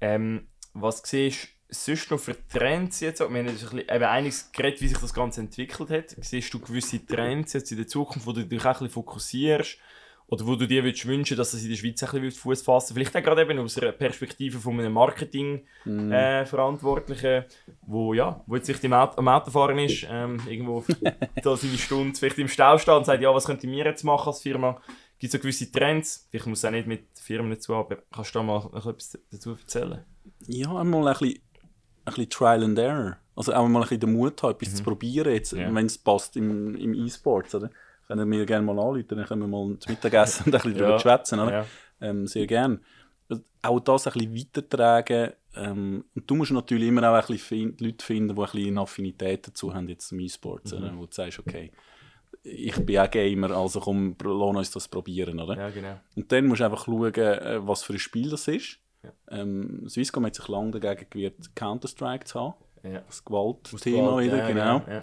[0.00, 3.20] Ähm, was siehst sonst noch für Trends jetzt?
[3.20, 6.16] Wir haben ein bisschen, eben einiges geredet, wie sich das Ganze entwickelt hat.
[6.20, 9.78] Siehst du gewisse Trends jetzt in der Zukunft, wo du dich auch ein bisschen fokussierst?
[10.32, 12.94] Oder wo du dir würdest wünschen, dass es in der Schweiz ein bisschen Fuß fassen
[12.94, 17.42] Vielleicht auch gerade eben aus einer Perspektive von einem Marketing-Verantwortlichen, mm.
[17.42, 17.44] äh,
[17.82, 20.82] wo, ja, wo jetzt sich am Auto fahren ist, ähm, irgendwo
[21.42, 24.28] da seine Stunde vielleicht im Stau steht und sagt, ja, was könnte wir jetzt machen
[24.28, 24.80] als Firma?
[25.22, 26.26] Gibt es gewisse Trends?
[26.28, 29.16] Vielleicht muss es auch nicht mit Firmen dazu, aber kannst du da mal noch etwas
[29.30, 30.04] dazu erzählen?
[30.48, 31.38] Ja, einmal ein bisschen,
[32.04, 33.18] ein bisschen Trial and Error.
[33.36, 34.76] Also auch mal ein bisschen den Mut haben, etwas mhm.
[34.78, 35.72] zu probieren, jetzt, ja.
[35.72, 37.54] wenn es passt im, im E-Sports.
[37.54, 37.70] Oder?
[38.08, 40.78] Können wir gerne mal anrufen, dann können wir mal zum Mittagessen und ein bisschen ja.
[40.80, 41.38] darüber schwätzen.
[41.38, 41.66] Ja.
[42.00, 42.80] Ähm, sehr gerne.
[43.62, 45.34] Auch das ein bisschen weitertragen.
[45.54, 49.46] Ähm, und du musst natürlich immer auch ein bisschen Leute finden, die ein bisschen Affinität
[49.46, 50.72] dazu haben, jetzt zum E-Sports.
[50.72, 50.98] Mhm.
[50.98, 51.70] Wo du sagst, okay,
[52.42, 55.56] ich bin auch Gamer, also komm, lass uns das probieren, oder?
[55.56, 56.00] Ja, genau.
[56.16, 58.78] Und dann musst du einfach schauen, äh, was für ein Spiel das ist.
[59.02, 59.12] Ja.
[59.30, 62.54] Ähm, Swisscom hat sich lange dagegen gewehrt, Counter-Strike zu haben.
[62.82, 63.00] Ja.
[63.00, 64.80] Das Gewaltthema Gewalt, wieder, ja, genau.
[64.80, 65.02] genau.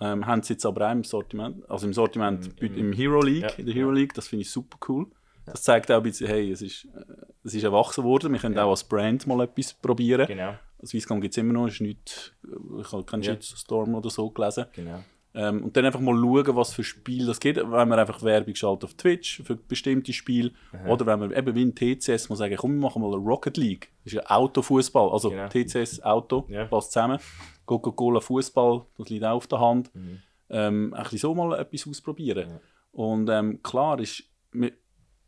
[0.00, 3.58] Ähm, haben sie jetzt aber auch im Sortiment, also im Sortiment Im, im Hero League,
[3.58, 5.06] in der Hero League, das finde ich super cool.
[5.44, 7.04] Das zeigt auch ein bisschen, hey, es ist, äh,
[7.42, 10.26] es ist erwachsen worden, wir können auch als Brand mal etwas probieren.
[10.26, 10.54] Genau.
[10.84, 12.34] Swisscom gibt es immer noch, ist nicht,
[12.80, 13.32] ich habe keinen ja.
[13.32, 14.66] Shitstorm oder so gelesen.
[14.72, 15.02] Genau.
[15.34, 17.58] Ähm, und dann einfach mal schauen, was für Spiele das gibt.
[17.58, 20.52] Wenn man einfach Werbung schaltet auf Twitch für bestimmte Spiele.
[20.72, 20.88] Aha.
[20.88, 23.56] Oder wenn man eben wie ein TCS mal sagen, komm, wir machen mal eine Rocket
[23.56, 23.92] League.
[24.04, 25.10] Das ist ein Autofußball.
[25.10, 25.48] Also genau.
[25.48, 26.64] TCS Auto, ja.
[26.64, 27.18] passt zusammen.
[27.66, 29.94] Coca-Cola Fußball, das liegt auch auf der Hand.
[29.94, 30.18] Mhm.
[30.50, 32.48] Ähm, ein bisschen so mal etwas ausprobieren.
[32.48, 32.60] Ja.
[32.92, 34.24] Und ähm, klar ist,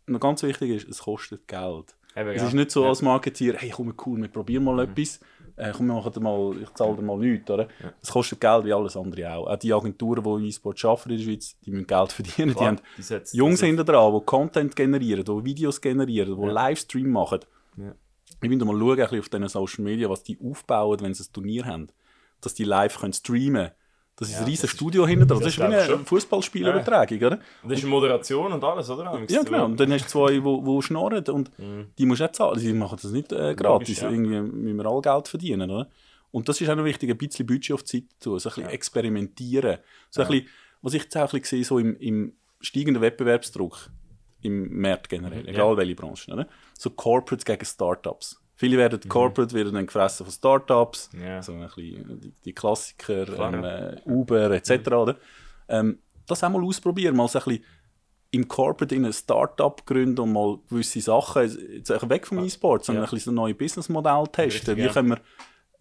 [0.06, 1.94] noch ganz wichtig ist, es kostet Geld.
[2.16, 4.92] Eben, es ist nicht so als Marketeer, hey komm cool, wir probieren mal mhm.
[4.92, 5.20] etwas
[5.60, 7.68] äh, komm, wir machen mal, ich zahle dir mal nichts, oder?
[8.00, 9.46] Das kostet Geld wie alles andere auch.
[9.46, 12.54] Auch die Agenturen, die E-Sport arbeiten in der Schweiz, die müssen Geld verdienen.
[12.54, 16.48] Klar, die haben die Jungs hinter dran, die Content generieren, die Videos generieren, die.
[16.48, 17.40] Livestream machen.
[18.42, 21.66] Ich will mal schauen, auf diesen Social Media, was die aufbauen, wenn sie ein Turnier
[21.66, 21.88] haben.
[22.40, 23.72] Dass die live können streamen können
[24.20, 25.38] das ist ja, ein riesiges Studio hinter dran.
[25.38, 27.26] Das, das ist wie eine Fußballspielübertragung, ja.
[27.26, 27.38] oder?
[27.62, 29.18] Und das ist Moderation und alles, oder?
[29.28, 29.64] Ja, genau.
[29.64, 31.86] Und dann hast du zwei, die schnarren und mhm.
[31.96, 32.60] die musst du auch zahlen.
[32.60, 33.88] Die machen das nicht äh, gratis.
[33.88, 34.10] Logisch, ja.
[34.10, 35.88] Irgendwie müssen wir alle Geld verdienen, oder?
[36.32, 38.50] Und das ist auch noch wichtig, ein bisschen Budget auf die Zeit zu tun, so
[38.50, 39.78] ein bisschen experimentieren.
[40.10, 40.48] So ein bisschen,
[40.82, 43.88] was ich jetzt auch ein bisschen sehe, so im, im steigenden Wettbewerbsdruck
[44.42, 46.46] im Markt generell, egal welche Branche, oder?
[46.78, 48.40] so Corporates gegen Startups.
[48.60, 49.08] Viele werden mhm.
[49.08, 51.42] Corporate werden dann gefressen von Startups, yeah.
[51.42, 54.90] so ein bisschen die, die Klassiker, ähm, äh, Uber etc.
[54.90, 55.14] Mhm.
[55.68, 57.64] Ähm, das auch mal ausprobieren, mal so ein bisschen
[58.32, 63.04] im Corporate in ein Startup gründen und mal gewisse Sachen, jetzt weg vom E-Sport, sondern
[63.04, 63.08] ja.
[63.08, 64.76] ein bisschen so neue Businessmodell testen.
[64.76, 65.20] Wie können wir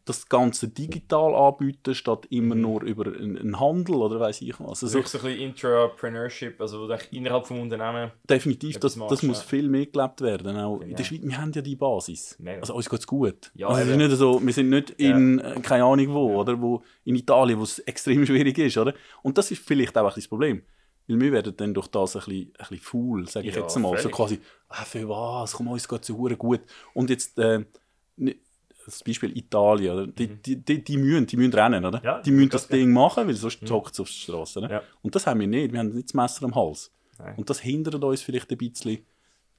[0.10, 2.62] das Ganze digital anbieten, statt immer mhm.
[2.62, 4.84] nur über einen Handel oder weiß ich was.
[4.84, 8.12] Also, also so ein bisschen Intrapreneurship, also innerhalb des Unternehmens.
[8.28, 10.58] Definitiv, das, das muss viel mehr gelebt werden.
[10.58, 12.36] Auch in der Schweiz, wir haben ja die Basis.
[12.40, 12.62] Mega.
[12.62, 13.52] Also uns geht es gut.
[13.54, 15.54] Ja, also, nicht so, wir sind nicht in, ja.
[15.54, 16.36] Äh, keine Ahnung wo, ja.
[16.38, 18.78] oder, wo in Italien, wo es extrem schwierig ist.
[18.78, 18.96] Oder?
[19.22, 20.64] Und das ist vielleicht auch ein das Problem.
[21.08, 23.78] Weil wir werden dann durch das ein bisschen, ein bisschen faul, sage ich ja, jetzt
[23.78, 23.90] mal.
[23.90, 24.04] Völlig.
[24.04, 24.40] So quasi,
[24.70, 26.62] ah, für was, komm, uns geht es gut.
[26.96, 27.38] Und jetzt...
[27.38, 27.66] Äh,
[28.90, 30.08] das Beispiel Italien, oder?
[30.08, 30.42] Die, mhm.
[30.46, 32.02] die, die, die, müssen, die müssen rennen, oder?
[32.04, 33.70] Ja, die müssen das Ding machen, weil sonst mhm.
[33.70, 34.68] hockt es auf der Straße.
[34.70, 34.82] Ja.
[35.02, 36.92] Und das haben wir nicht, wir haben nicht das Messer am Hals.
[37.18, 37.36] Nein.
[37.38, 39.00] Und das hindert uns vielleicht ein bisschen,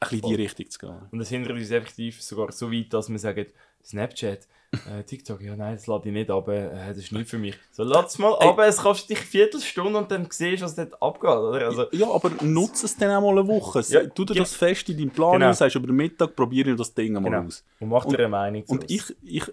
[0.01, 0.97] bisschen in die Richtung zu gehen.
[1.11, 3.47] Und das hindert uns effektiv sogar so weit, dass wir sagen,
[3.85, 7.39] Snapchat, äh, TikTok, ja nein, das lade ich nicht ab, äh, das ist nicht für
[7.39, 7.57] mich.
[7.73, 11.03] So, lass mal ab, es kostet dich eine Viertelstunde und dann siehst du, was dort
[11.03, 11.31] abgeht.
[11.31, 11.67] Oder?
[11.67, 13.83] Also, ja, aber nutze es dann auch mal eine Woche.
[13.89, 15.49] Ja, tu dir das fest in deinem Plan genau.
[15.49, 17.43] und sagst, über den Mittag probiere ich das Ding mal genau.
[17.43, 17.65] aus.
[17.81, 19.45] Und mach dir eine Meinung Und ich, ich,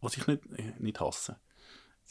[0.00, 0.42] was ich nicht,
[0.80, 1.36] nicht hasse,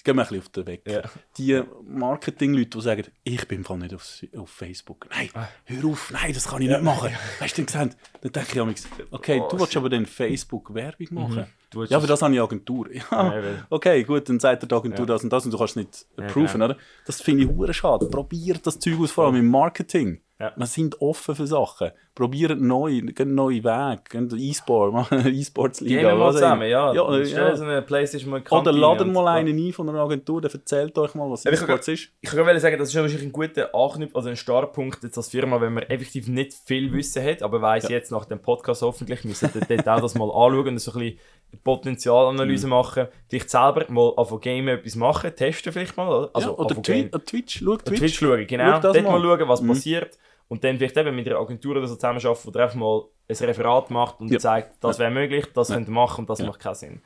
[0.03, 0.81] gehen wir ein bisschen auf den Weg.
[0.87, 1.01] Ja.
[1.37, 5.07] Die Marketing-Leute, die sagen, ich bin im nicht auf, auf Facebook.
[5.09, 5.47] Nein, ah.
[5.65, 6.77] hör auf, nein, das kann ich ja.
[6.77, 7.09] nicht machen.
[7.39, 7.95] Hast du denn gesehen?
[8.21, 11.15] Dann denke ich mir, okay, oh, du willst aber dann Facebook-Werbung mhm.
[11.15, 11.45] machen.
[11.73, 11.85] Mhm.
[11.85, 12.87] Ja, aber das habe ich Agentur.
[13.11, 16.05] Ja, okay, gut, dann sagt der Agentur das und das und du kannst es nicht
[16.17, 16.77] approven, ja, oder?
[17.05, 18.05] Das finde ich hure schade.
[18.07, 20.21] Probiert das Zeug aus, vor allem im Marketing.
[20.43, 20.51] Ja.
[20.57, 21.91] Wir sind offen für Sachen.
[22.13, 24.35] Probiert neu, gehen neue Wege.
[24.37, 26.01] E-Sport, machen E-Sports-Liga.
[26.01, 26.93] Gehen wir mal zusammen, ja.
[26.93, 27.55] ja, ja.
[27.55, 31.15] So eine Playstation mal Oder laden mal einen ein von einer Agentur, der erzählt euch
[31.15, 32.09] mal, was E-Sports ist.
[32.19, 35.61] Ich kann sagen, das ist wahrscheinlich ein guter Anknüpf, also ein Startpunkt jetzt als Firma,
[35.61, 37.91] wenn man effektiv nicht viel Wissen hat, aber weiss ja.
[37.91, 40.99] jetzt nach dem Podcast hoffentlich, wir sollten dort auch das mal anschauen und so ein
[40.99, 41.19] bisschen
[41.63, 42.71] Potenzialanalyse mhm.
[42.71, 46.29] machen, dich selber mal auf Game etwas machen, testen vielleicht mal.
[46.33, 47.99] Also ja, oder Twi Twitch, schau Twitch.
[47.99, 48.79] Twitch schauen, genau.
[48.79, 49.67] Dort mal schauen, was mhm.
[49.69, 50.17] passiert.
[50.47, 53.89] Und dann vielleicht eben mit einer Agentur oder so zusammenarbeiten, die einfach mal ein Referat
[53.89, 54.39] macht und ja.
[54.39, 55.75] zeigt, das wäre möglich, das ja.
[55.75, 56.45] könnt ihr machen und das ja.
[56.45, 57.01] macht keinen Sinn.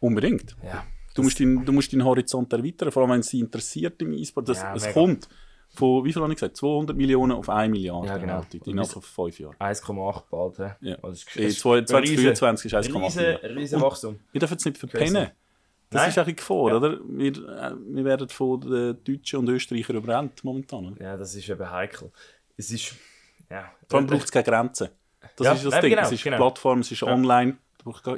[0.00, 0.56] Unbedingt.
[0.64, 0.84] Ja.
[1.14, 4.50] Du musst, deinen, du musst deinen Horizont erweitern, vor allem wenn sie interessiert im E-Sport.
[4.50, 5.28] Das, es kommt
[5.68, 8.42] von, wie viel habe ich gesagt, 200 Millionen auf 1 Milliarde ja, genau.
[8.64, 9.56] innerhalb von 5 Jahren.
[9.56, 10.76] 1,8 bald.
[10.80, 10.96] Ja.
[11.02, 14.20] Also, 2024 ist 1,8 Riesen, riesen Wachstum.
[14.32, 15.30] Wir dürfen es nicht verpennen.
[15.90, 16.08] Das Nein.
[16.08, 16.76] ist eigentlich Gefahr, ja.
[16.76, 16.98] oder?
[17.06, 20.86] Wir, äh, wir werden von den Deutschen und Österreichern überrannt momentan.
[20.92, 21.02] Oder?
[21.02, 22.10] Ja, das ist eben heikel.
[22.56, 22.94] Es ist...
[23.50, 24.88] Ja, Vor allem braucht es keine Grenzen.
[25.36, 25.90] Das ja, ist das Ding.
[25.90, 26.36] Genau, es ist genau.
[26.36, 27.58] Plattform, es ist online.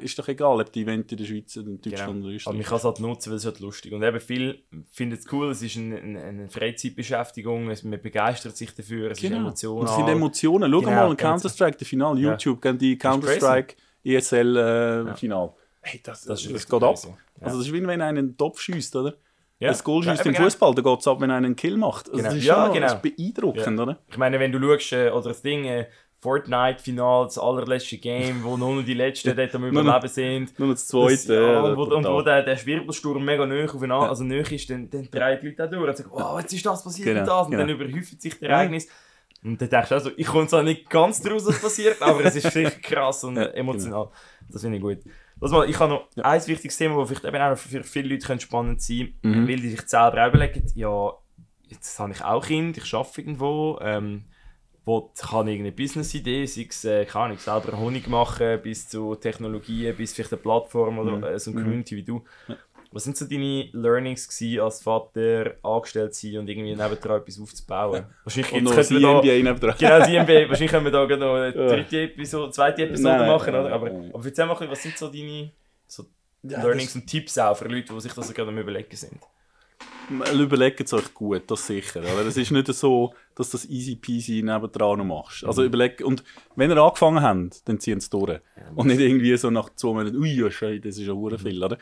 [0.01, 2.27] Ist doch egal, ob die Event in der Schweiz, in Deutschland genau.
[2.27, 2.47] oder Österreich.
[2.47, 4.59] Aber man kann es halt nutzen, weil es halt lustig Und eben viele
[4.91, 9.37] finden es cool, es ist eine, eine, eine Freizeitbeschäftigung, man begeistert sich dafür, es genau.
[9.37, 9.85] ist Emotionen.
[9.85, 10.73] Es sind Emotionen.
[10.73, 12.73] Schau genau, mal Counter-Strike, der Final, YouTube, ja.
[12.73, 13.75] die Counter-Strike
[14.05, 15.47] ESL-Final.
[15.47, 15.51] Äh.
[15.83, 16.97] Hey, das, das, das, das geht ab.
[17.05, 17.47] Ja.
[17.47, 19.17] Also das ist wie wenn einer einen Topf schießt, oder?
[19.61, 19.69] Ja.
[19.69, 20.45] Das Goal schießt ja, im genau.
[20.45, 22.07] Fußball, da geht es ab, wenn einer einen Kill macht.
[22.07, 22.29] Also genau.
[22.29, 22.87] Das ist ja, schon genau.
[22.87, 23.99] das ist beeindruckend, oder?
[24.09, 25.87] Ich meine, wenn du schaust, äh, oder das Ding, äh,
[26.21, 30.59] Fortnite-Final, das allerletzte Game, wo nur noch die Letzten dort am Überleben sind.
[30.59, 31.15] Nur das zweite.
[31.15, 34.69] Das, ja, und wo, und wo der, der Wirbelsturm mega nöch aufeinander, also nöch ist,
[34.69, 37.21] dann, dann drehen die Leute auch durch und sagen, wow, jetzt ist das passiert genau,
[37.21, 37.47] und das.
[37.47, 37.67] Und genau.
[37.67, 38.89] dann überhäuft sich das Ereignis.
[39.45, 42.35] Und dann denkst du also, ich komme zwar nicht ganz daraus, was passiert, aber es
[42.35, 44.07] ist sicher krass und emotional.
[44.07, 44.13] Genau.
[44.51, 44.99] Das finde ich gut.
[45.41, 46.25] Das mal, ich habe noch ja.
[46.25, 49.49] ein wichtiges Thema, das vielleicht eben auch für viele Leute spannend sein könnte, mhm.
[49.49, 51.13] weil die sich selber auch überlegen, ja,
[51.69, 54.25] jetzt habe ich auch Kind, ich arbeite irgendwo, ähm,
[54.85, 59.95] wo kann irgendeine Business-Idee, sei es, äh, kann ich selber Honig machen, bis zu Technologien,
[59.97, 61.25] bis vielleicht eine Plattform oder mhm.
[61.25, 61.65] äh, so eine mhm.
[61.65, 62.25] Community wie du.
[62.49, 62.57] Ja.
[62.91, 67.41] Was sind so deine Learnings gewesen, als Vater angestellt zu sein und irgendwie nebendran etwas
[67.41, 68.07] aufzubauen?
[68.25, 69.75] Wahrscheinlich und jetzt noch NBA nebendran.
[69.79, 70.49] Genau, die NBA.
[70.49, 73.73] Wahrscheinlich können wir da noch eine dritte Episode, zweite Episode nein, machen, oder?
[73.73, 75.53] Aber, aber erzähl mal, was sind so deine
[75.87, 76.05] so
[76.43, 79.21] ja, Learnings und Tipps auch für Leute, die sich das gerade am überlegen sind?
[80.41, 82.01] überlegt es euch gut, das sicher.
[82.01, 85.45] Aber es ist nicht so, dass das easy peasy nebendran noch machst.
[85.45, 85.69] Also mhm.
[85.69, 86.25] überleg, und
[86.57, 88.41] wenn ihr angefangen habt, dann ziehen sie durch.
[88.75, 91.79] Und nicht irgendwie so nach zwei Monaten, ui, das ist ja hure viel, oder?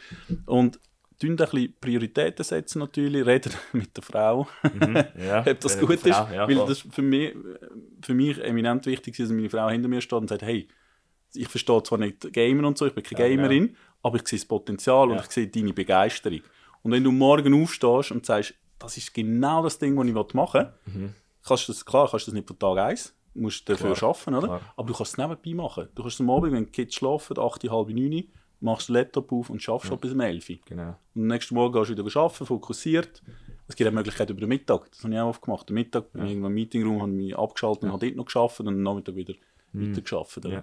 [0.46, 0.80] Und
[1.18, 5.90] tun ein bisschen Prioritäten setzen natürlich, reden mit der Frau, mhm, ja, ob das gut
[5.90, 7.34] ist, ja, weil das für mich,
[8.02, 10.68] für mich eminent wichtig ist, dass meine Frau hinter mir steht und sagt, hey,
[11.34, 14.38] ich verstehe zwar nicht Gamer und so, ich bin keine ja, Gamerin, aber ich sehe
[14.38, 16.40] das Potenzial und ich sehe deine Begeisterung.
[16.82, 20.68] Und wenn du morgen aufstehst und sagst, das ist genau das Ding, was ich machen
[20.84, 21.14] will, mhm.
[21.46, 24.34] kannst du das, klar kannst du das nicht von Tag 1, musst dafür klar, arbeiten,
[24.34, 24.46] oder?
[24.46, 24.60] Klar.
[24.76, 25.88] Aber du kannst es nebenbei machen.
[25.94, 28.24] Du kannst am Abend, wenn die Kids schlafen, 8, halb 9,
[28.60, 29.96] machst den Laptop auf und schaffst ja.
[29.96, 30.96] bis um 11 Genau.
[31.14, 33.22] Und am nächsten Morgen gehst du wieder arbeiten, fokussiert.
[33.68, 34.90] Es gibt auch Möglichkeit über den Mittag.
[34.90, 35.66] Das habe ich auch oft gemacht.
[35.68, 36.10] Am Mittag ja.
[36.12, 37.88] bin ich irgendwo im Meetingraum, habe mich abgeschaltet ja.
[37.88, 39.34] und habe dort noch geschafft und am Nachmittag wieder
[39.72, 39.90] mhm.
[39.90, 40.44] weiter geschafft.
[40.44, 40.62] Ja.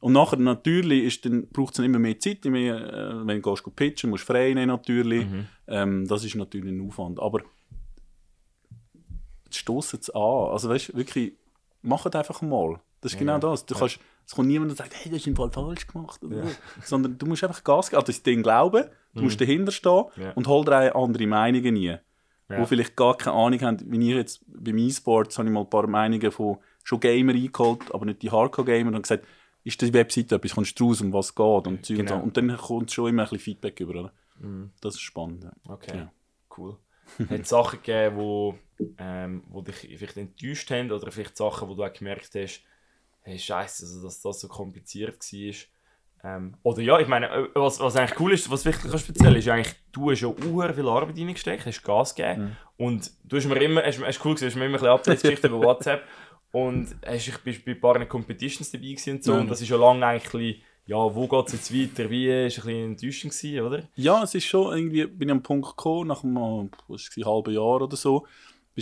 [0.00, 1.20] Und nachher natürlich
[1.52, 2.44] braucht es dann immer mehr Zeit.
[2.44, 5.26] Mehr, äh, wenn du gehst, pitchen musst du frei nehmen natürlich.
[5.26, 5.46] Mhm.
[5.66, 7.20] Ähm, das ist natürlich ein Aufwand.
[7.20, 7.40] Aber
[9.50, 10.22] stoßen es an.
[10.22, 11.32] Also weißt wirklich,
[11.82, 12.80] mach es einfach mal.
[13.00, 13.64] Das ist ja, genau das.
[13.66, 13.80] Du ja.
[13.80, 16.20] kannst, es kommt niemand und sagt, hey, das ist im Fall falsch gemacht.
[16.22, 16.44] Ja.
[16.82, 18.84] Sondern du musst einfach Gas geben, an das Ding glauben,
[19.14, 19.24] du mhm.
[19.24, 21.82] musst dahinter stehen und hol dir andere Meinungen ein.
[21.82, 22.00] Ja.
[22.48, 25.70] Wo vielleicht gar keine Ahnung haben, wie ich jetzt beim E-Sports habe ich mal ein
[25.70, 29.26] paar Meinungen von schon Gamer eingeholt, aber nicht die Hardcore-Gamer und gesagt,
[29.64, 32.00] ist die Webseite etwas, kommst du raus, um was es geht und, genau.
[32.00, 32.14] und, so.
[32.14, 34.12] und dann kommt schon immer ein bisschen Feedback über, oder?
[34.38, 34.70] Mhm.
[34.80, 35.46] Das ist spannend.
[35.66, 36.06] Okay,
[36.56, 36.78] cool.
[37.28, 38.58] Hat es Sachen gegeben, wo,
[38.98, 42.62] ähm, wo dich vielleicht enttäuscht haben oder vielleicht Sachen, wo du auch gemerkt hast,
[43.22, 45.54] hey, scheiße, also, dass das so kompliziert war?
[46.24, 49.36] Ähm, oder ja, ich meine, äh, was, was eigentlich cool ist, was wichtig kannst erzählen,
[49.36, 52.84] ist eigentlich, du hast schon sehr viel Arbeit reingesteckt, hast Gas gegeben mhm.
[52.84, 55.44] und du hast mir immer, hast, hast cool gesehen, hast mir immer ein bisschen Updates
[55.44, 56.02] über WhatsApp
[56.52, 59.34] und hast, ich bist bei ein paar Competitions dabei und so.
[59.34, 59.40] Mhm.
[59.40, 62.08] Und das ist schon lange eigentlich ja, wo geht es jetzt weiter?
[62.08, 63.82] Wie war ein bisschen enttäuschend, gewesen, oder?
[63.94, 67.54] Ja, es ist schon irgendwie, bin ich am Punkt gekommen, nach einem, was war, halben
[67.54, 68.26] Jahr oder so,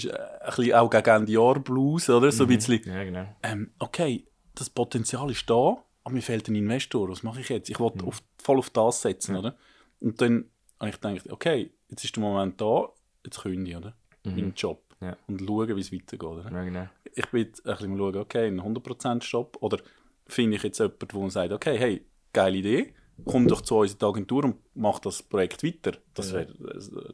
[0.02, 2.30] bist äh, ein bisschen auch gegen Ende Jahr Blues, oder?
[2.32, 2.54] So ein mhm.
[2.54, 3.26] bisschen, ja, genau.
[3.42, 4.24] ähm, okay,
[4.54, 7.68] das Potenzial ist da, aber mir fehlt ein Investor, was mache ich jetzt?
[7.68, 8.12] Ich wollte mhm.
[8.38, 9.40] voll auf das setzen, ja.
[9.40, 9.56] oder?
[10.00, 12.88] Und dann habe ich gedacht, okay, jetzt ist der Moment da,
[13.24, 13.94] jetzt kündige ich, oder?
[14.24, 14.34] Mhm.
[14.34, 14.82] Meinen Job.
[15.00, 15.16] Ja.
[15.26, 16.50] Und schauen, wie es weitergeht, oder?
[16.50, 19.78] Ja, genau ich bin ein bisschen schauen, okay, ein 100% Stopp oder
[20.26, 22.94] finde ich jetzt jemanden, der sagt, okay, hey, geile Idee,
[23.24, 25.98] komm doch zu unserer Agentur und mach das Projekt weiter.
[26.14, 26.48] Das wäre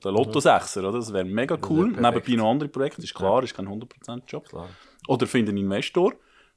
[0.03, 0.93] der Lotto 6 oder?
[0.93, 1.89] Das wäre mega cool.
[1.89, 4.49] Nebenbei noch andere Projekte, ist klar, ist kein 100% Job.
[4.49, 4.69] Klar.
[5.09, 6.15] Oder finde einen Investor.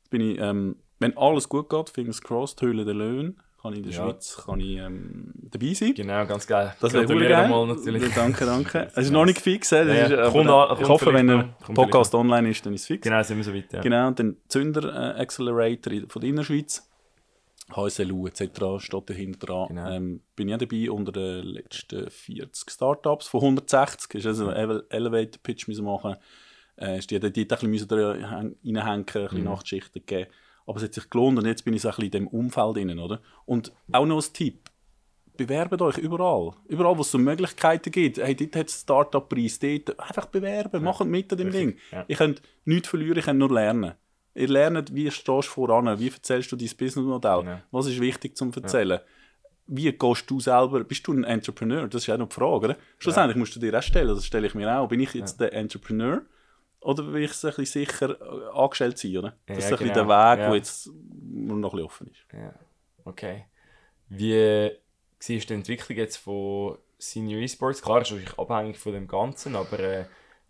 [0.10, 3.84] Bin ich, ähm, wenn alles gut geht, fingers crossed, Höhle der Löhne, kann ich in
[3.84, 4.04] der ja.
[4.04, 5.94] Schweiz kann ich, ähm, dabei sein.
[5.96, 6.76] Genau, ganz geil.
[6.80, 7.50] Das wäre geil.
[7.50, 8.14] Mal natürlich.
[8.14, 8.92] Danke, danke.
[8.96, 9.72] Es ist noch nicht fix.
[9.72, 12.88] Ja, ist, äh, kommt an, ich hoffe, wenn der Podcast online ist, dann ist es
[12.88, 13.04] fix.
[13.04, 13.74] Genau, sind wir so weit.
[13.74, 13.82] Ja.
[13.82, 16.88] Genau, und dann Zünder äh, Accelerator von der Innerschweiz.
[17.72, 18.44] HSLU etc.
[18.80, 19.68] steht dahinter dran.
[19.70, 19.90] Genau.
[19.90, 24.16] Ähm, bin ich dabei unter den letzten 40 Startups von 160.
[24.16, 26.16] Ist also einen Elevator Pitch müssen machen.
[26.78, 29.44] Äh, die, die, ein bisschen reinhängen, ein bisschen mhm.
[29.46, 30.30] Nachtschichten geben
[30.66, 32.76] aber es hat sich gelohnt und jetzt bin ich so ein bisschen in diesem Umfeld
[32.76, 33.22] drin, oder?
[33.46, 34.70] Und auch noch ein Tipp,
[35.38, 36.54] bewerbt euch überall.
[36.68, 38.18] Überall, wo es so Möglichkeiten gibt.
[38.18, 40.00] Hey, dort hat es Startup-Preis, dort.
[40.00, 40.80] Einfach bewerben, ja.
[40.80, 41.78] macht mit an dem Ding.
[41.92, 42.06] Ja.
[42.08, 43.94] Ihr könnt nichts verlieren, ihr könnt nur lernen.
[44.36, 47.62] Ihr lernt, wie stehst du voran, wie erzählst du dein Businessmodell, ja.
[47.72, 49.00] was ist wichtig zum Erzählen.
[49.68, 51.88] wie gehst du selber, bist du ein Entrepreneur?
[51.88, 52.78] Das ist auch noch die Frage, oder?
[53.00, 53.40] Schlussendlich ja.
[53.40, 54.88] musst du dir auch stellen, das stelle ich mir auch.
[54.90, 55.48] Bin ich jetzt ja.
[55.48, 56.22] der Entrepreneur
[56.82, 59.38] oder will ich es ein bisschen sicher äh, angestellt sein, oder?
[59.48, 59.78] Das ja, ist ein genau.
[59.78, 60.48] bisschen der Weg, ja.
[60.48, 62.26] der jetzt noch ein bisschen offen ist.
[62.34, 62.54] Ja,
[63.06, 63.46] okay.
[64.10, 64.72] Wie
[65.18, 67.82] siehst du die Entwicklung jetzt von Senior Esports?
[67.82, 70.06] Klar, ist natürlich abhängig von dem Ganzen, aber äh,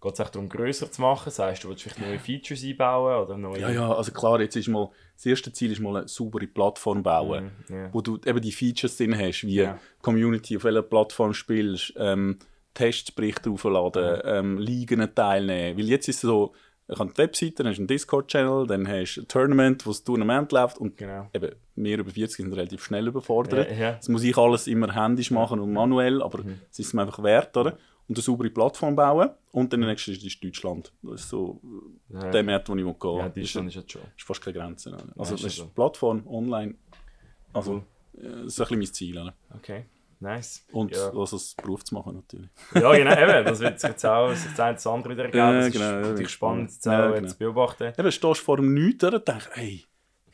[0.06, 1.26] geht es darum, grösser zu machen?
[1.26, 3.60] Das heisst, du willst vielleicht neue Features einbauen oder neue...
[3.60, 7.04] Ja, ja, also klar, jetzt ist mal, das erste Ziel ist mal eine saubere Plattform
[7.04, 7.90] bauen, mm, yeah.
[7.92, 9.80] wo du eben die Features drin hast, wie yeah.
[10.02, 12.40] Community, auf welcher Plattform spielst, ähm,
[12.74, 14.22] Testberichte aufladen, mm.
[14.26, 16.54] ähm, Ligen teilnehmen, weil jetzt ist es so,
[16.88, 19.90] ich habe die Webseite, dann hast du einen Discord-Channel, dann hast du ein Tournament, wo
[19.90, 21.28] das Tournament läuft und genau.
[21.34, 23.72] eben, wir über 40 sind relativ schnell überfordert.
[23.72, 23.92] Ja, ja.
[23.94, 26.60] Das muss ich alles immer händisch machen und manuell, aber mhm.
[26.72, 27.78] es ist mir einfach wert, oder?
[28.08, 30.94] Und eine saubere Plattform bauen und dann der nächste ist Deutschland.
[31.02, 31.60] Das ist so
[32.10, 32.30] ja.
[32.30, 33.18] der Markt, wo ich gehen will.
[33.18, 34.02] Ja, Deutschland ist, ist jetzt schon.
[34.16, 34.96] ist fast keine Grenze.
[35.18, 35.68] Also ja, das ist so.
[35.68, 36.76] Plattform, online,
[37.54, 37.84] also cool.
[38.14, 39.18] das ist ein bisschen mein Ziel.
[39.20, 39.34] Oder?
[39.56, 39.86] Okay.
[40.20, 40.66] Nice.
[40.72, 41.10] Und ja.
[41.10, 42.50] also das Beruf zu machen natürlich.
[42.74, 43.46] Ja, genau, eben.
[43.46, 45.38] Das wird sich jetzt auch das, eine das andere wieder ergeben.
[45.38, 47.28] Ja, das genau, ist natürlich spannend zu ja, genau.
[47.28, 47.94] zu beobachten.
[47.98, 49.86] Eben, stehst vor dem Nichts und denkst, hey,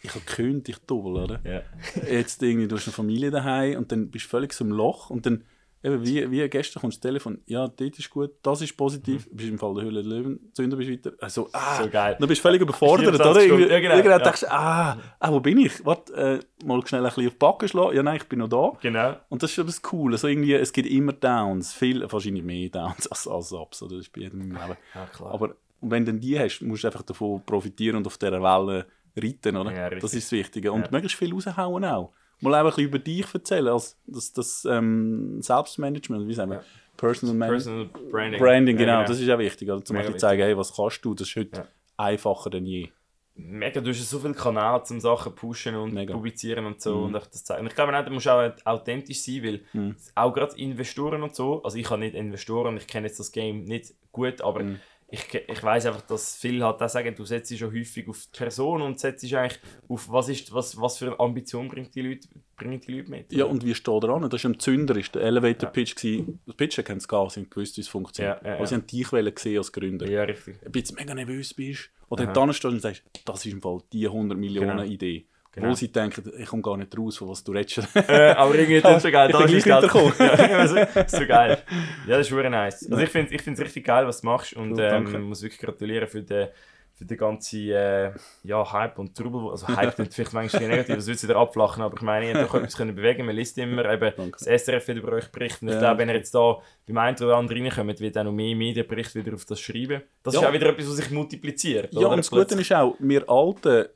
[0.04, 1.40] ich habe gekündigt, ich doppel, oder?
[1.44, 1.62] Ja.
[2.10, 5.10] Jetzt irgendwie, du hast eine Familie daheim und dann bist du völlig so im Loch
[5.10, 5.44] und dann
[5.84, 9.36] Eben, wie, wie gestern kommt das Telefon, ja, dort ist gut, das ist positiv, mhm.
[9.36, 11.14] bist im Fall der Höhle Löwen, Zünder bist weiter.
[11.20, 12.16] Also, ah, so geil.
[12.20, 13.42] Dann bist du völlig überfordert, oder?
[13.42, 13.96] Irgendwie, ja, genau.
[13.96, 14.20] Ja.
[14.20, 15.84] denkst du, ah, ah, wo bin ich?
[15.84, 17.96] Warte, äh, mal schnell ein bisschen auf die Backen schlagen.
[17.96, 18.74] Ja, nein, ich bin noch da.
[18.80, 19.16] Genau.
[19.30, 20.14] Und das ist schon das Coole.
[20.14, 23.96] Also irgendwie, es gibt immer Downs, viel, wahrscheinlich mehr Downs als, als Ups, oder?
[23.96, 24.78] Das ist bei jedem Leben.
[24.94, 25.34] Ja, klar.
[25.34, 28.86] Aber wenn du die hast, musst du einfach davon profitieren und auf dieser Welle
[29.18, 29.74] reiten, oder?
[29.74, 30.72] Ja, das ist das Wichtige.
[30.72, 36.28] Und möglichst viel raushauen auch mal einfach über dich erzählen, als das, das ähm, Selbstmanagement,
[36.28, 36.64] wie sagen wir, ja.
[36.98, 38.40] Personal, Personal Branding.
[38.40, 39.08] Branding, genau, ja, genau.
[39.08, 39.70] das ist auch wichtig.
[39.70, 41.68] Also zum Beispiel zeigen, hey, was kannst du, das ist heute ja.
[41.98, 42.90] einfacher denn je.
[43.34, 46.14] Mega, du hast so viele Kanäle, um Sachen pushen und Mega.
[46.14, 46.98] publizieren und so.
[46.98, 47.04] Mhm.
[47.06, 47.62] Und das zeigen.
[47.62, 49.96] Und ich glaube, du musst auch authentisch sein, weil mhm.
[50.14, 53.64] auch gerade Investoren und so, also ich habe nicht Investoren, ich kenne jetzt das Game
[53.64, 54.80] nicht gut, aber mhm
[55.12, 58.38] ich, ich weiß einfach, dass viele halt auch sagen, du setzt schon häufig auf die
[58.38, 59.60] Person und setzt eigentlich
[59.90, 63.34] auf, was, ist, was, was für eine Ambition bringt die Leute, bringen die Leute mit.
[63.34, 64.30] Ja, und wie steht dran?
[64.30, 66.02] Das war ein Zünder, ist der Elevator Pitch.
[66.04, 66.24] Ja.
[66.46, 68.42] Das Pitchen kennen sie gar sie haben gewusst, wie es funktioniert.
[68.42, 68.66] Ja, ja, ja.
[68.66, 70.10] sie haben dich gesehen als Gründer.
[70.10, 70.64] Ja, richtig.
[70.66, 71.90] Ein bisschen mega nervös bist.
[72.08, 74.84] Oder dann stehst und sagst, das ist im Fall die 100 Millionen genau.
[74.84, 75.28] Idee.
[75.54, 75.70] Genau.
[75.70, 77.86] Wo sie denken, ich komme gar nicht raus, von was du redest.
[77.96, 79.30] äh, aber irgendwie ist das schon geil.
[79.32, 79.82] Da ist ja,
[80.68, 81.62] so, so geil.
[82.08, 82.90] Ja, das ist wirklich nice.
[82.90, 86.24] Also ich finde es richtig geil, was du machst und ähm, muss wirklich gratulieren für
[86.24, 86.48] den,
[86.94, 89.52] für den ganzen äh, ja, Hype und Trubel.
[89.52, 92.56] Also Hype klingt vielleicht manchmal negativ, das wird wieder abflachen, aber ich meine, ihr doch
[92.56, 95.68] etwas können bewegen Man liest immer, eben, das SRF wird über euch berichten.
[95.68, 95.80] Ich ja.
[95.80, 99.26] glaube, wenn ihr jetzt da beim einen oder anderen reinkommt, wird auch noch mehr Medienberichte
[99.26, 100.02] wieder auf das schreiben.
[100.24, 100.40] Das ja.
[100.40, 101.94] ist auch wieder etwas, was sich multipliziert.
[101.94, 102.12] Ja, oder?
[102.12, 103.88] und das Gute ist auch, wir Alten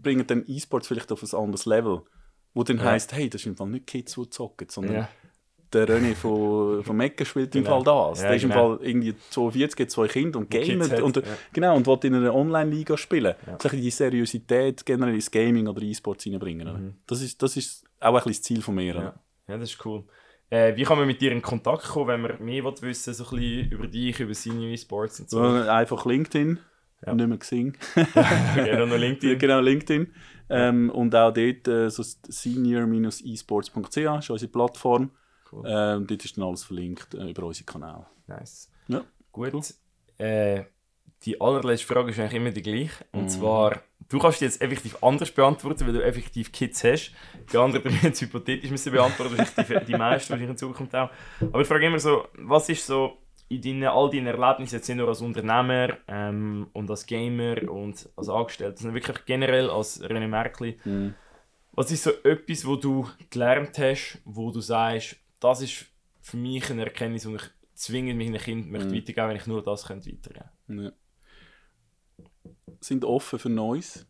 [0.00, 2.02] bringen dann E-Sports vielleicht auf ein anderes Level.
[2.54, 2.84] Wo dann ja.
[2.84, 5.08] heisst, hey, das sind im Fall nicht Kids, die zocken, sondern ja.
[5.72, 7.82] der René von, von Mecca spielt im genau.
[7.82, 8.20] Fall das.
[8.20, 8.72] Ja, der ist genau.
[8.72, 12.14] im Fall irgendwie 42, hat zwei Kinder und gamet und, und, genau, und will in
[12.14, 13.34] einer Online-Liga spielen.
[13.46, 13.58] Ja.
[13.58, 16.68] So die Seriosität generell ins Gaming oder E-Sports reinbringen.
[16.68, 16.94] Mhm.
[17.06, 18.94] Das, ist, das ist auch ein bisschen das Ziel von mir.
[18.94, 19.14] Ja,
[19.48, 20.04] ja das ist cool.
[20.50, 23.30] Äh, wie kann man mit dir in Kontakt kommen, wenn man mehr wissen so ein
[23.30, 25.40] bisschen über dich, über Senior E-Sports und so?
[25.40, 26.58] Einfach LinkedIn.
[27.04, 27.14] Ja.
[27.14, 27.76] Nicht mehr gesehen.
[28.54, 29.38] genau, noch LinkedIn.
[29.38, 30.12] genau, LinkedIn.
[30.48, 35.10] Ähm, und auch dort äh, so senior-esports.ch ist unsere Plattform.
[35.50, 35.64] Cool.
[35.66, 38.06] Ähm, dort ist dann alles verlinkt äh, über unsere Kanäle.
[38.26, 38.70] Nice.
[38.88, 39.02] Ja.
[39.32, 39.52] Gut.
[39.52, 39.62] Cool.
[40.18, 40.64] Äh,
[41.24, 43.04] die allerletzte Frage ist eigentlich immer die gleiche.
[43.12, 43.28] Und mm.
[43.28, 47.12] zwar, du kannst die jetzt effektiv anders beantworten, weil du effektiv Kids hast.
[47.52, 51.10] Die anderen die jetzt hypothetisch müssen beantworten, die, die meisten die in Zukunft auch.
[51.40, 53.18] Aber ich frage immer so, was ist so
[53.54, 58.08] in deinen, all deinen Erlebnissen, jetzt nicht nur als Unternehmer ähm, und als Gamer und
[58.16, 60.78] als Angestellter, sondern wirklich generell als René Merkli.
[60.84, 61.14] Mhm.
[61.72, 65.86] Was ist so etwas, wo du gelernt hast, wo du sagst, das ist
[66.20, 67.42] für mich eine Erkenntnis, und ich
[67.74, 68.94] zwingend mein Kind möchte mhm.
[68.94, 70.92] weitergeben, wenn ich nur das könnte weitergeben ja.
[72.80, 74.06] Sind offen für Neues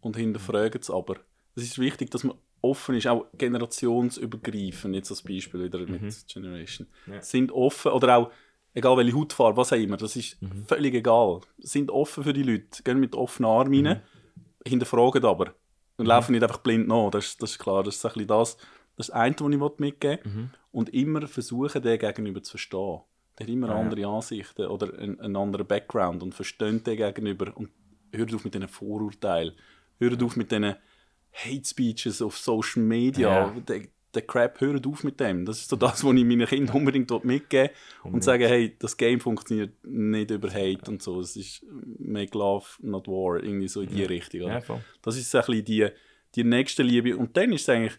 [0.00, 1.16] und hinterfragen es aber.
[1.54, 6.14] Es ist wichtig, dass man offen ist, auch generationsübergreifend, jetzt als Beispiel wieder mit mhm.
[6.26, 6.88] Generation.
[7.06, 7.20] Ja.
[7.22, 8.32] Sind offen oder auch
[8.74, 10.64] egal welche Hautfarbe, was auch immer, das ist mhm.
[10.66, 11.40] völlig egal.
[11.58, 14.02] Sind offen für die Leute, gehen mit offenen Armen rein,
[14.34, 14.42] mhm.
[14.68, 15.54] hinterfragen aber.
[15.96, 16.06] Und mhm.
[16.06, 17.82] laufen nicht einfach blind nach, das, das ist klar.
[17.82, 18.56] Das ist ein bisschen das,
[18.96, 20.32] das, ist das eine, was ich mitgeben will.
[20.32, 20.50] Mhm.
[20.70, 23.00] Und immer versuchen, den gegenüber zu verstehen.
[23.38, 24.08] Der hat immer ah, andere ja.
[24.08, 27.54] Ansichten oder einen, einen, anderen Background und versteht den gegenüber.
[27.56, 27.70] Und
[28.12, 29.54] hört auf mit diesen Vorurteilen.
[29.98, 30.76] Hört auf mit diesen
[31.32, 33.30] Hate Speeches auf Social Media.
[33.46, 33.80] Ja
[34.14, 35.44] der Crap, hört auf mit dem.
[35.44, 37.70] Das ist so das, was ich meinen Kindern unbedingt mitgeben.
[38.02, 41.20] Und sagen, hey, das Game funktioniert nicht über Hate und so.
[41.20, 41.64] Es ist
[41.98, 44.06] Make Love, not War, irgendwie so in die ja.
[44.06, 44.42] Richtung.
[44.42, 44.60] Ja,
[45.02, 45.88] das ist so ein bisschen die,
[46.34, 47.16] die nächste Liebe.
[47.16, 47.98] Und dann ist es eigentlich,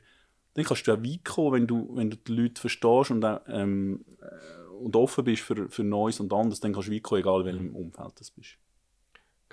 [0.53, 3.41] dann kannst du auch weit kommen, wenn du, wenn du die Leute verstehst und, auch,
[3.47, 7.22] ähm, äh, und offen bist für, für Neues und anderes, dann kannst du weit kommen,
[7.22, 8.57] egal in welchem Umfeld du bist.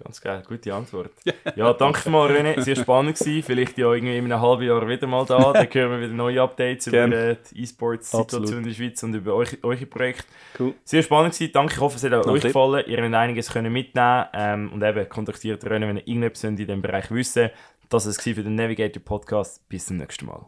[0.02, 1.10] Ganz geil, gute Antwort.
[1.56, 2.60] ja, danke mal, René.
[2.60, 3.42] Sehr spannend gewesen.
[3.42, 5.52] Vielleicht ja irgendwie in einem halben Jahr wieder mal da.
[5.52, 7.32] Dann hören wir wieder neue Updates Gerne.
[7.32, 10.24] über die E-Sports-Situation in der Schweiz und über euch, eure Projekte.
[10.58, 10.74] Cool.
[10.84, 11.52] Sehr spannend gewesen.
[11.52, 12.84] Danke, ich hoffe, es hat auch euch gefallen.
[12.86, 16.80] Ihr habt einiges können mitnehmen ähm, und eben kontaktiert René, wenn ihr irgendetwas in diesem
[16.80, 17.50] Bereich wissen
[17.88, 19.68] Das war es für den Navigator Podcast.
[19.68, 20.46] Bis zum nächsten Mal.